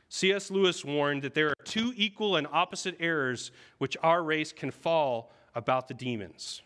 C.S. 0.09 0.51
Lewis 0.51 0.85
warned 0.85 1.23
that 1.23 1.35
there 1.35 1.49
are 1.49 1.65
two 1.65 1.93
equal 1.95 2.37
and 2.37 2.47
opposite 2.51 2.97
errors 2.99 3.51
which 3.77 3.97
our 4.03 4.23
race 4.23 4.53
can 4.53 4.71
fall 4.71 5.33
about 5.55 5.87
the 5.87 5.95
demons. 5.95 6.63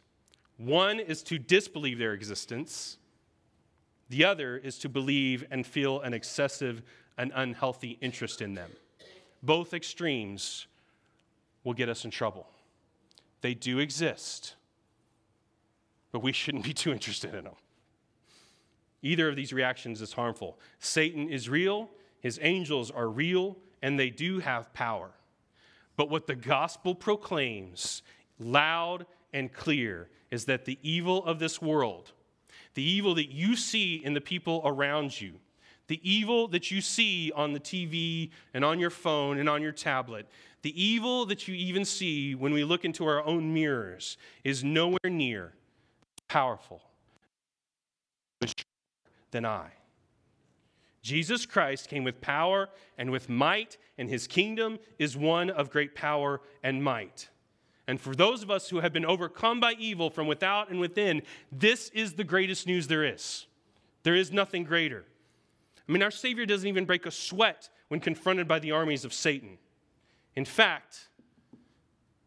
One 0.58 1.00
is 1.00 1.22
to 1.24 1.38
disbelieve 1.38 1.98
their 1.98 2.12
existence, 2.12 2.98
the 4.08 4.24
other 4.24 4.56
is 4.58 4.78
to 4.80 4.88
believe 4.88 5.44
and 5.50 5.66
feel 5.66 6.00
an 6.00 6.14
excessive 6.14 6.82
an 7.18 7.32
unhealthy 7.34 7.98
interest 8.00 8.40
in 8.40 8.54
them. 8.54 8.70
Both 9.42 9.74
extremes 9.74 10.66
will 11.64 11.74
get 11.74 11.88
us 11.88 12.04
in 12.04 12.10
trouble. 12.10 12.46
They 13.40 13.54
do 13.54 13.78
exist, 13.78 14.54
but 16.12 16.20
we 16.20 16.32
shouldn't 16.32 16.64
be 16.64 16.72
too 16.74 16.92
interested 16.92 17.34
in 17.34 17.44
them. 17.44 17.54
Either 19.02 19.28
of 19.28 19.36
these 19.36 19.52
reactions 19.52 20.00
is 20.00 20.12
harmful. 20.12 20.58
Satan 20.78 21.28
is 21.28 21.48
real, 21.48 21.90
his 22.20 22.38
angels 22.40 22.90
are 22.90 23.08
real, 23.08 23.56
and 23.82 23.98
they 23.98 24.10
do 24.10 24.38
have 24.38 24.72
power. 24.72 25.10
But 25.96 26.08
what 26.08 26.26
the 26.26 26.36
gospel 26.36 26.94
proclaims 26.94 28.02
loud 28.38 29.06
and 29.32 29.52
clear 29.52 30.08
is 30.30 30.44
that 30.44 30.64
the 30.64 30.78
evil 30.82 31.24
of 31.24 31.40
this 31.40 31.60
world, 31.60 32.12
the 32.74 32.82
evil 32.82 33.14
that 33.16 33.32
you 33.32 33.56
see 33.56 33.96
in 33.96 34.14
the 34.14 34.20
people 34.20 34.62
around 34.64 35.20
you, 35.20 35.34
the 35.86 36.00
evil 36.08 36.48
that 36.48 36.70
you 36.70 36.80
see 36.80 37.32
on 37.34 37.52
the 37.52 37.60
TV 37.60 38.30
and 38.54 38.64
on 38.64 38.78
your 38.78 38.90
phone 38.90 39.38
and 39.38 39.48
on 39.48 39.62
your 39.62 39.72
tablet, 39.72 40.26
the 40.62 40.82
evil 40.82 41.26
that 41.26 41.48
you 41.48 41.54
even 41.54 41.84
see 41.84 42.34
when 42.34 42.52
we 42.52 42.64
look 42.64 42.84
into 42.84 43.04
our 43.04 43.22
own 43.24 43.52
mirrors 43.52 44.16
is 44.44 44.62
nowhere 44.62 44.98
near 45.10 45.52
powerful 46.28 46.80
than 49.32 49.44
I. 49.44 49.70
Jesus 51.02 51.46
Christ 51.46 51.88
came 51.88 52.04
with 52.04 52.20
power 52.20 52.68
and 52.96 53.10
with 53.10 53.28
might, 53.28 53.76
and 53.98 54.08
his 54.08 54.28
kingdom 54.28 54.78
is 54.98 55.16
one 55.16 55.50
of 55.50 55.68
great 55.68 55.96
power 55.96 56.40
and 56.62 56.82
might. 56.82 57.28
And 57.88 58.00
for 58.00 58.14
those 58.14 58.42
of 58.42 58.50
us 58.50 58.70
who 58.70 58.78
have 58.80 58.92
been 58.92 59.04
overcome 59.04 59.58
by 59.58 59.74
evil 59.78 60.10
from 60.10 60.28
without 60.28 60.70
and 60.70 60.78
within, 60.78 61.22
this 61.50 61.90
is 61.90 62.12
the 62.12 62.24
greatest 62.24 62.68
news 62.68 62.86
there 62.86 63.04
is. 63.04 63.46
There 64.04 64.14
is 64.14 64.30
nothing 64.30 64.62
greater. 64.62 65.04
I 65.88 65.92
mean, 65.92 66.02
our 66.02 66.10
Savior 66.10 66.46
doesn't 66.46 66.68
even 66.68 66.84
break 66.84 67.06
a 67.06 67.10
sweat 67.10 67.68
when 67.88 68.00
confronted 68.00 68.48
by 68.48 68.58
the 68.58 68.72
armies 68.72 69.04
of 69.04 69.12
Satan. 69.12 69.58
In 70.36 70.44
fact, 70.44 71.08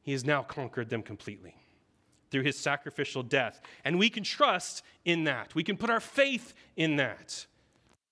he 0.02 0.12
has 0.12 0.26
now 0.26 0.44
conquered 0.44 0.90
them 0.90 1.02
completely. 1.02 1.56
through 2.36 2.44
his 2.44 2.58
sacrificial 2.58 3.24
death. 3.24 3.62
And 3.86 3.98
we 3.98 4.10
can 4.10 4.24
trust 4.24 4.84
in 5.06 5.24
that. 5.24 5.56
We 5.56 5.64
can 5.64 5.78
put 5.78 5.90
our 5.90 6.02
faith 6.02 6.54
in 6.76 6.98
that. 6.98 7.46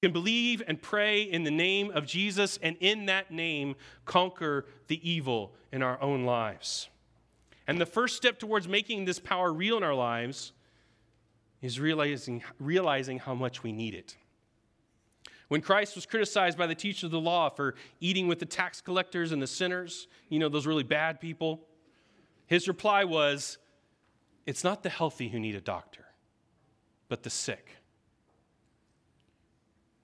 We 0.01 0.08
can 0.08 0.13
believe 0.13 0.63
and 0.65 0.82
pray 0.82 1.23
in 1.23 1.43
the 1.43 1.51
name 1.51 1.91
of 1.91 2.06
Jesus, 2.06 2.58
and 2.62 2.77
in 2.79 3.08
that 3.08 3.32
name, 3.32 3.75
conquer 4.06 4.65
the 4.88 5.10
evil 5.10 5.53
in 5.71 5.84
our 5.84 6.01
own 6.01 6.23
lives. 6.23 6.88
And 7.67 7.82
the 7.82 7.86
first 7.86 8.15
step 8.15 8.39
towards 8.39 8.65
making 8.67 9.06
this 9.06 9.19
power 9.19 9.51
real 9.51 9.75
in 9.75 9.84
our 9.84 9.93
lives 9.93 10.53
is 11.62 11.79
realizing, 11.79 12.43
realizing 12.60 13.19
how 13.19 13.34
much 13.34 13.62
we 13.62 13.73
need 13.73 13.93
it. 13.93 14.15
When 15.47 15.62
Christ 15.62 15.95
was 15.95 16.06
criticized 16.06 16.58
by 16.58 16.67
the 16.67 16.75
teachers 16.75 17.03
of 17.03 17.12
the 17.12 17.19
law 17.19 17.49
for 17.49 17.75
eating 17.99 18.27
with 18.27 18.39
the 18.39 18.45
tax 18.45 18.82
collectors 18.82 19.32
and 19.32 19.41
the 19.41 19.47
sinners, 19.47 20.08
you 20.29 20.39
know, 20.39 20.49
those 20.49 20.65
really 20.65 20.84
bad 20.84 21.19
people, 21.19 21.62
his 22.47 22.67
reply 22.67 23.03
was, 23.03 23.58
It's 24.45 24.63
not 24.63 24.84
the 24.84 24.89
healthy 24.89 25.29
who 25.29 25.39
need 25.39 25.56
a 25.56 25.62
doctor, 25.62 26.06
but 27.10 27.23
the 27.23 27.29
sick. 27.29 27.77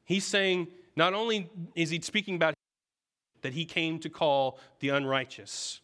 He's 0.04 0.26
saying, 0.26 0.68
not 0.96 1.14
only 1.14 1.50
is 1.76 1.92
he 1.92 2.02
speaking 2.02 2.36
about 2.36 2.56
that 3.42 3.54
he 3.54 3.64
came 3.64 4.00
to 4.00 4.10
call 4.10 4.60
the 4.80 4.90
unrighteous, 4.90 5.82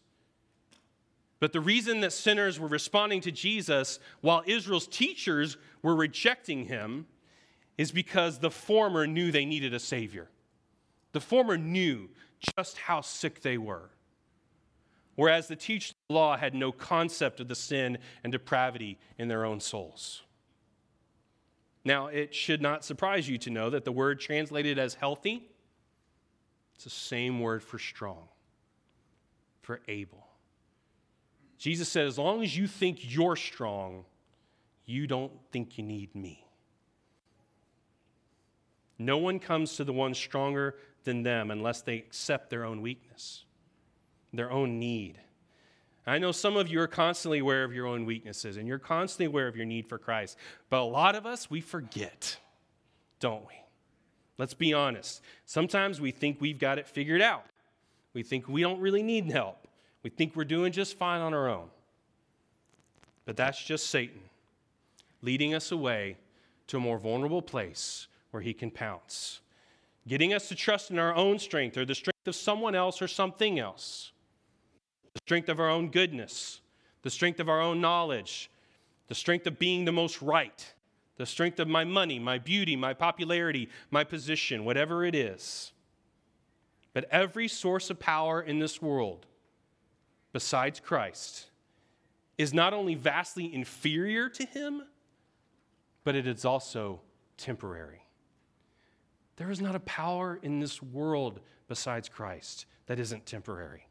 but 1.40 1.54
the 1.54 1.62
reason 1.62 2.02
that 2.02 2.12
sinners 2.12 2.60
were 2.60 2.68
responding 2.68 3.22
to 3.22 3.32
Jesus 3.32 4.00
while 4.22 4.42
Israel's 4.46 4.88
teachers 4.88 5.58
were 5.82 5.96
rejecting 5.96 6.66
him 6.66 7.06
is 7.78 7.92
because 7.92 8.40
the 8.40 8.52
former 8.52 9.06
knew 9.06 9.32
they 9.32 9.46
needed 9.46 9.74
a 9.74 9.80
Savior. 9.80 10.30
The 11.12 11.22
former 11.22 11.58
knew 11.58 12.10
just 12.58 12.78
how 12.78 13.02
sick 13.02 13.42
they 13.42 13.58
were. 13.58 13.90
Whereas 15.16 15.48
the 15.48 15.56
teachers 15.56 15.92
of 15.92 15.96
the 16.10 16.16
law 16.16 16.38
had 16.38 16.54
no 16.54 16.72
concept 16.72 17.40
of 17.40 17.48
the 17.48 17.56
sin 17.56 17.98
and 18.24 18.32
depravity 18.32 19.00
in 19.18 19.28
their 19.28 19.46
own 19.46 19.60
souls. 19.60 20.22
Now, 21.86 22.08
it 22.08 22.34
should 22.34 22.62
not 22.62 22.84
surprise 22.84 23.30
you 23.30 23.38
to 23.40 23.50
know 23.50 23.70
that 23.70 23.86
the 23.86 23.92
word 23.92 24.20
translated 24.20 24.80
as 24.80 24.96
healthy, 24.96 25.48
it's 26.74 26.84
the 26.84 26.90
same 26.90 27.40
word 27.40 27.64
for 27.64 27.80
strong, 27.80 28.28
for 29.62 29.80
able. 29.88 30.28
Jesus 31.58 31.88
said, 31.88 32.08
as 32.08 32.18
long 32.18 32.44
as 32.44 32.58
you 32.58 32.68
think 32.68 33.00
you're 33.02 33.36
strong, 33.36 34.04
you 34.86 35.08
don't 35.08 35.32
think 35.52 35.78
you 35.78 35.84
need 35.84 36.14
me. 36.14 36.45
No 38.98 39.18
one 39.18 39.40
comes 39.40 39.76
to 39.76 39.84
the 39.84 39.94
one 39.94 40.14
stronger 40.14 40.76
than 41.04 41.24
them 41.24 41.52
unless 41.52 41.82
they 41.82 41.98
accept 41.98 42.50
their 42.50 42.64
own 42.64 42.82
weakness, 42.82 43.46
their 44.34 44.52
own 44.52 44.80
need. 44.80 45.20
I 46.08 46.20
know 46.20 46.32
some 46.32 46.56
of 46.56 46.68
you 46.68 46.80
are 46.82 46.88
constantly 46.88 47.40
aware 47.40 47.64
of 47.64 47.74
your 47.74 47.88
own 47.88 48.06
weaknesses 48.06 48.58
and 48.58 48.68
you're 48.68 48.80
constantly 48.80 49.26
aware 49.26 49.48
of 49.48 49.56
your 49.56 49.66
need 49.66 49.88
for 49.88 49.98
Christ, 49.98 50.38
but 50.70 50.80
a 50.80 50.84
lot 50.84 51.16
of 51.16 51.26
us, 51.26 51.50
we 51.50 51.62
forget, 51.62 52.38
don't 53.20 53.46
we? 53.48 53.56
Let's 54.38 54.54
be 54.54 54.74
honest. 54.74 55.22
Sometimes 55.46 56.00
we 56.00 56.12
think 56.12 56.40
we've 56.40 56.60
got 56.60 56.78
it 56.78 56.88
figured 56.88 57.22
out. 57.22 57.46
We 58.14 58.24
think 58.24 58.48
we 58.48 58.62
don't 58.62 58.80
really 58.80 59.04
need 59.04 59.32
help. 59.32 59.68
We 60.04 60.10
think 60.10 60.36
we're 60.36 60.46
doing 60.46 60.72
just 60.72 60.98
fine 60.98 61.22
on 61.22 61.34
our 61.34 61.50
own. 61.50 61.70
But 63.26 63.36
that's 63.36 63.62
just 63.62 63.88
Satan 63.88 64.22
leading 65.22 65.56
us 65.56 65.72
away 65.72 66.18
to 66.68 66.78
a 66.78 66.80
more 66.80 67.00
vulnerable 67.00 67.42
place 67.42 68.08
where 68.36 68.42
he 68.42 68.54
can 68.54 68.70
pounce, 68.70 69.40
getting 70.10 70.34
us 70.34 70.50
to 70.50 70.56
trust 70.56 70.92
in 70.92 71.00
our 71.00 71.16
own 71.16 71.40
strength 71.40 71.78
or 71.78 71.86
the 71.86 71.96
strength 71.96 72.28
of 72.28 72.36
someone 72.36 72.76
else 72.76 73.02
or 73.02 73.08
something 73.08 73.60
else, 73.60 74.12
the 75.14 75.22
strength 75.24 75.48
of 75.48 75.58
our 75.58 75.70
own 75.70 75.90
goodness, 75.90 76.60
the 77.04 77.10
strength 77.10 77.40
of 77.40 77.48
our 77.48 77.62
own 77.62 77.80
knowledge, 77.80 78.52
the 79.08 79.16
strength 79.16 79.48
of 79.48 79.58
being 79.58 79.86
the 79.86 79.94
most 79.94 80.22
right, 80.22 80.74
the 81.16 81.26
strength 81.26 81.62
of 81.62 81.70
my 81.70 81.86
money, 81.86 82.20
my 82.20 82.38
beauty, 82.38 82.76
my 82.76 82.94
popularity, 82.94 83.70
my 83.90 84.04
position, 84.04 84.66
whatever 84.66 85.06
it 85.06 85.16
is. 85.16 85.72
But 86.92 87.08
every 87.12 87.48
source 87.48 87.90
of 87.90 88.02
power 88.02 88.42
in 88.42 88.60
this 88.60 88.82
world, 88.82 89.28
besides 90.34 90.82
Christ, 90.82 91.46
is 92.38 92.54
not 92.54 92.74
only 92.74 92.96
vastly 92.96 93.54
inferior 93.54 94.28
to 94.28 94.46
him, 94.46 94.84
but 96.04 96.16
it 96.16 96.28
is 96.28 96.44
also 96.44 97.00
temporary. 97.38 98.05
There 99.38 99.52
is 99.52 99.62
not 99.62 99.76
a 99.76 99.82
power 99.82 100.40
in 100.42 100.60
this 100.60 100.82
world 100.82 101.42
besides 101.68 102.08
Christ 102.08 102.66
that 102.86 103.00
isn't 103.00 103.26
temporary. 103.26 103.88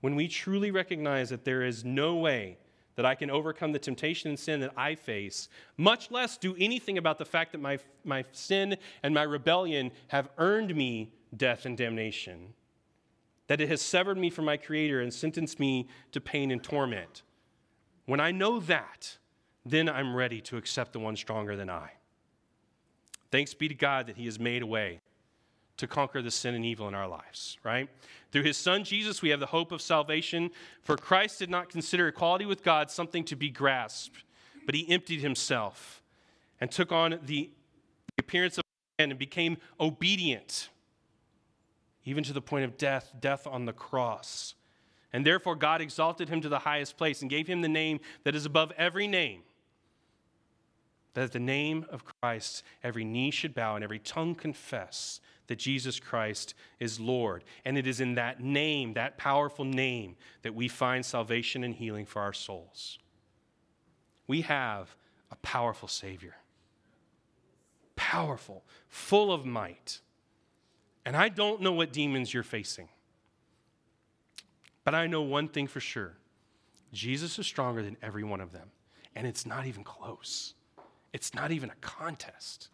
When 0.00 0.16
we 0.16 0.28
truly 0.28 0.70
recognize 0.70 1.30
that 1.30 1.44
there 1.44 1.62
is 1.62 1.84
no 1.84 2.16
way 2.16 2.58
that 2.96 3.06
I 3.06 3.14
can 3.14 3.30
overcome 3.30 3.72
the 3.72 3.78
temptation 3.78 4.28
and 4.28 4.38
sin 4.38 4.60
that 4.60 4.72
I 4.76 4.94
face, 4.94 5.48
much 5.76 6.10
less 6.10 6.36
do 6.36 6.54
anything 6.58 6.98
about 6.98 7.18
the 7.18 7.24
fact 7.24 7.52
that 7.52 7.60
my, 7.60 7.78
my 8.04 8.24
sin 8.32 8.76
and 9.02 9.14
my 9.14 9.22
rebellion 9.22 9.90
have 10.08 10.28
earned 10.38 10.74
me 10.76 11.12
death 11.36 11.66
and 11.66 11.76
damnation, 11.76 12.54
that 13.48 13.60
it 13.60 13.68
has 13.68 13.82
severed 13.82 14.18
me 14.18 14.30
from 14.30 14.44
my 14.44 14.56
Creator 14.56 15.00
and 15.00 15.12
sentenced 15.12 15.58
me 15.58 15.88
to 16.12 16.20
pain 16.20 16.50
and 16.50 16.62
torment. 16.62 17.22
When 18.06 18.20
I 18.20 18.30
know 18.30 18.60
that, 18.60 19.18
then 19.64 19.88
I'm 19.88 20.14
ready 20.14 20.40
to 20.42 20.56
accept 20.56 20.92
the 20.92 21.00
one 21.00 21.16
stronger 21.16 21.56
than 21.56 21.70
I. 21.70 21.92
Thanks 23.34 23.52
be 23.52 23.66
to 23.66 23.74
God 23.74 24.06
that 24.06 24.16
He 24.16 24.26
has 24.26 24.38
made 24.38 24.62
a 24.62 24.66
way 24.66 25.00
to 25.78 25.88
conquer 25.88 26.22
the 26.22 26.30
sin 26.30 26.54
and 26.54 26.64
evil 26.64 26.86
in 26.86 26.94
our 26.94 27.08
lives, 27.08 27.58
right? 27.64 27.88
Through 28.30 28.44
His 28.44 28.56
Son 28.56 28.84
Jesus, 28.84 29.22
we 29.22 29.30
have 29.30 29.40
the 29.40 29.46
hope 29.46 29.72
of 29.72 29.82
salvation. 29.82 30.52
For 30.84 30.96
Christ 30.96 31.40
did 31.40 31.50
not 31.50 31.68
consider 31.68 32.06
equality 32.06 32.46
with 32.46 32.62
God 32.62 32.92
something 32.92 33.24
to 33.24 33.34
be 33.34 33.50
grasped, 33.50 34.22
but 34.66 34.76
He 34.76 34.88
emptied 34.88 35.20
Himself 35.20 36.00
and 36.60 36.70
took 36.70 36.92
on 36.92 37.18
the 37.24 37.50
appearance 38.20 38.56
of 38.56 38.62
a 39.00 39.02
man 39.02 39.10
and 39.10 39.18
became 39.18 39.56
obedient, 39.80 40.68
even 42.04 42.22
to 42.22 42.32
the 42.32 42.40
point 42.40 42.64
of 42.64 42.78
death, 42.78 43.12
death 43.18 43.48
on 43.48 43.64
the 43.64 43.72
cross. 43.72 44.54
And 45.12 45.26
therefore, 45.26 45.56
God 45.56 45.80
exalted 45.80 46.28
him 46.28 46.40
to 46.40 46.48
the 46.48 46.60
highest 46.60 46.96
place 46.96 47.20
and 47.20 47.28
gave 47.28 47.48
him 47.48 47.62
the 47.62 47.68
name 47.68 47.98
that 48.22 48.36
is 48.36 48.46
above 48.46 48.70
every 48.78 49.08
name 49.08 49.40
that 51.14 51.24
at 51.24 51.32
the 51.32 51.40
name 51.40 51.86
of 51.90 52.04
Christ, 52.04 52.62
every 52.82 53.04
knee 53.04 53.30
should 53.30 53.54
bow 53.54 53.76
and 53.76 53.84
every 53.84 53.98
tongue 53.98 54.34
confess 54.34 55.20
that 55.46 55.58
Jesus 55.58 56.00
Christ 56.00 56.54
is 56.80 56.98
Lord. 57.00 57.44
And 57.64 57.78
it 57.78 57.86
is 57.86 58.00
in 58.00 58.14
that 58.16 58.40
name, 58.40 58.94
that 58.94 59.18
powerful 59.18 59.64
name, 59.64 60.16
that 60.42 60.54
we 60.54 60.68
find 60.68 61.04
salvation 61.04 61.64
and 61.64 61.74
healing 61.74 62.06
for 62.06 62.22
our 62.22 62.32
souls. 62.32 62.98
We 64.26 64.42
have 64.42 64.96
a 65.30 65.36
powerful 65.36 65.88
Savior. 65.88 66.36
Powerful, 67.96 68.64
full 68.88 69.32
of 69.32 69.44
might. 69.44 70.00
And 71.04 71.16
I 71.16 71.28
don't 71.28 71.60
know 71.60 71.72
what 71.72 71.92
demons 71.92 72.32
you're 72.32 72.42
facing, 72.42 72.88
but 74.84 74.94
I 74.94 75.06
know 75.06 75.22
one 75.22 75.48
thing 75.48 75.66
for 75.66 75.80
sure 75.80 76.16
Jesus 76.92 77.38
is 77.38 77.46
stronger 77.46 77.82
than 77.82 77.96
every 78.02 78.24
one 78.24 78.40
of 78.40 78.52
them, 78.52 78.70
and 79.14 79.26
it's 79.26 79.44
not 79.44 79.66
even 79.66 79.84
close. 79.84 80.54
It's 81.14 81.32
not 81.32 81.52
even 81.52 81.70
a 81.70 81.76
contest. 81.80 82.68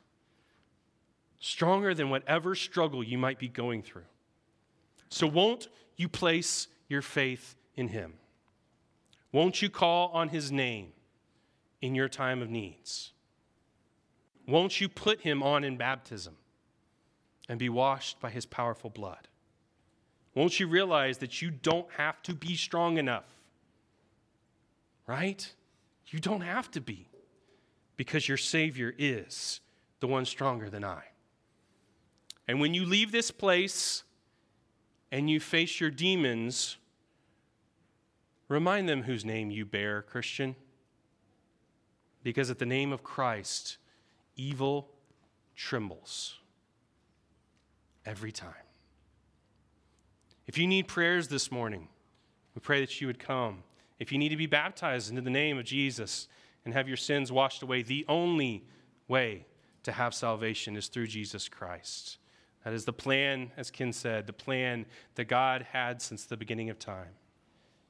Stronger 1.40 1.94
than 1.94 2.08
whatever 2.08 2.54
struggle 2.54 3.04
you 3.04 3.18
might 3.18 3.38
be 3.38 3.48
going 3.48 3.82
through. 3.82 4.08
So, 5.10 5.26
won't 5.26 5.68
you 5.96 6.08
place 6.08 6.66
your 6.88 7.02
faith 7.02 7.54
in 7.76 7.88
Him? 7.88 8.14
Won't 9.30 9.60
you 9.60 9.68
call 9.68 10.08
on 10.08 10.30
His 10.30 10.50
name 10.50 10.92
in 11.82 11.94
your 11.94 12.08
time 12.08 12.40
of 12.40 12.48
needs? 12.48 13.12
Won't 14.48 14.80
you 14.80 14.88
put 14.88 15.20
Him 15.20 15.42
on 15.42 15.62
in 15.62 15.76
baptism 15.76 16.36
and 17.46 17.58
be 17.58 17.68
washed 17.68 18.20
by 18.20 18.30
His 18.30 18.46
powerful 18.46 18.88
blood? 18.88 19.28
Won't 20.34 20.58
you 20.58 20.66
realize 20.66 21.18
that 21.18 21.42
you 21.42 21.50
don't 21.50 21.90
have 21.98 22.22
to 22.22 22.34
be 22.34 22.56
strong 22.56 22.96
enough? 22.96 23.36
Right? 25.06 25.52
You 26.06 26.20
don't 26.20 26.40
have 26.40 26.70
to 26.70 26.80
be 26.80 27.09
because 28.00 28.26
your 28.26 28.38
Savior 28.38 28.94
is 28.96 29.60
the 30.00 30.06
one 30.06 30.24
stronger 30.24 30.70
than 30.70 30.82
I. 30.82 31.02
And 32.48 32.58
when 32.58 32.72
you 32.72 32.86
leave 32.86 33.12
this 33.12 33.30
place 33.30 34.04
and 35.12 35.28
you 35.28 35.38
face 35.38 35.80
your 35.80 35.90
demons, 35.90 36.78
remind 38.48 38.88
them 38.88 39.02
whose 39.02 39.22
name 39.22 39.50
you 39.50 39.66
bear, 39.66 40.00
Christian. 40.00 40.56
Because 42.22 42.50
at 42.50 42.58
the 42.58 42.64
name 42.64 42.90
of 42.90 43.02
Christ, 43.02 43.76
evil 44.34 44.88
trembles 45.54 46.38
every 48.06 48.32
time. 48.32 48.54
If 50.46 50.56
you 50.56 50.66
need 50.66 50.88
prayers 50.88 51.28
this 51.28 51.52
morning, 51.52 51.88
we 52.54 52.60
pray 52.60 52.80
that 52.80 52.98
you 52.98 53.08
would 53.08 53.18
come. 53.18 53.62
If 53.98 54.10
you 54.10 54.16
need 54.16 54.30
to 54.30 54.38
be 54.38 54.46
baptized 54.46 55.10
into 55.10 55.20
the 55.20 55.28
name 55.28 55.58
of 55.58 55.66
Jesus, 55.66 56.28
and 56.64 56.74
have 56.74 56.88
your 56.88 56.96
sins 56.96 57.32
washed 57.32 57.62
away. 57.62 57.82
The 57.82 58.04
only 58.08 58.64
way 59.08 59.46
to 59.82 59.92
have 59.92 60.14
salvation 60.14 60.76
is 60.76 60.88
through 60.88 61.06
Jesus 61.06 61.48
Christ. 61.48 62.18
That 62.64 62.74
is 62.74 62.84
the 62.84 62.92
plan, 62.92 63.52
as 63.56 63.70
Ken 63.70 63.92
said, 63.92 64.26
the 64.26 64.32
plan 64.32 64.86
that 65.14 65.24
God 65.24 65.66
had 65.72 66.02
since 66.02 66.24
the 66.24 66.36
beginning 66.36 66.68
of 66.68 66.78
time. 66.78 67.14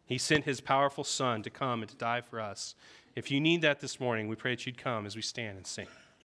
He 0.07 0.19
sent 0.19 0.45
his 0.45 0.61
powerful 0.61 1.05
Son 1.05 1.43
to 1.43 1.51
come 1.51 1.83
and 1.83 1.91
to 1.91 1.97
die 1.97 2.21
for 2.21 2.41
us. 2.41 2.75
If 3.17 3.31
you 3.31 3.41
need 3.41 3.63
that 3.63 3.81
this 3.81 3.99
morning, 3.99 4.29
we 4.29 4.37
pray 4.37 4.53
that 4.53 4.67
you'd 4.67 4.79
come 4.79 5.07
as 5.07 5.17
we 5.17 5.23
stand 5.23 5.57
and 5.57 5.67
sing. 5.67 5.87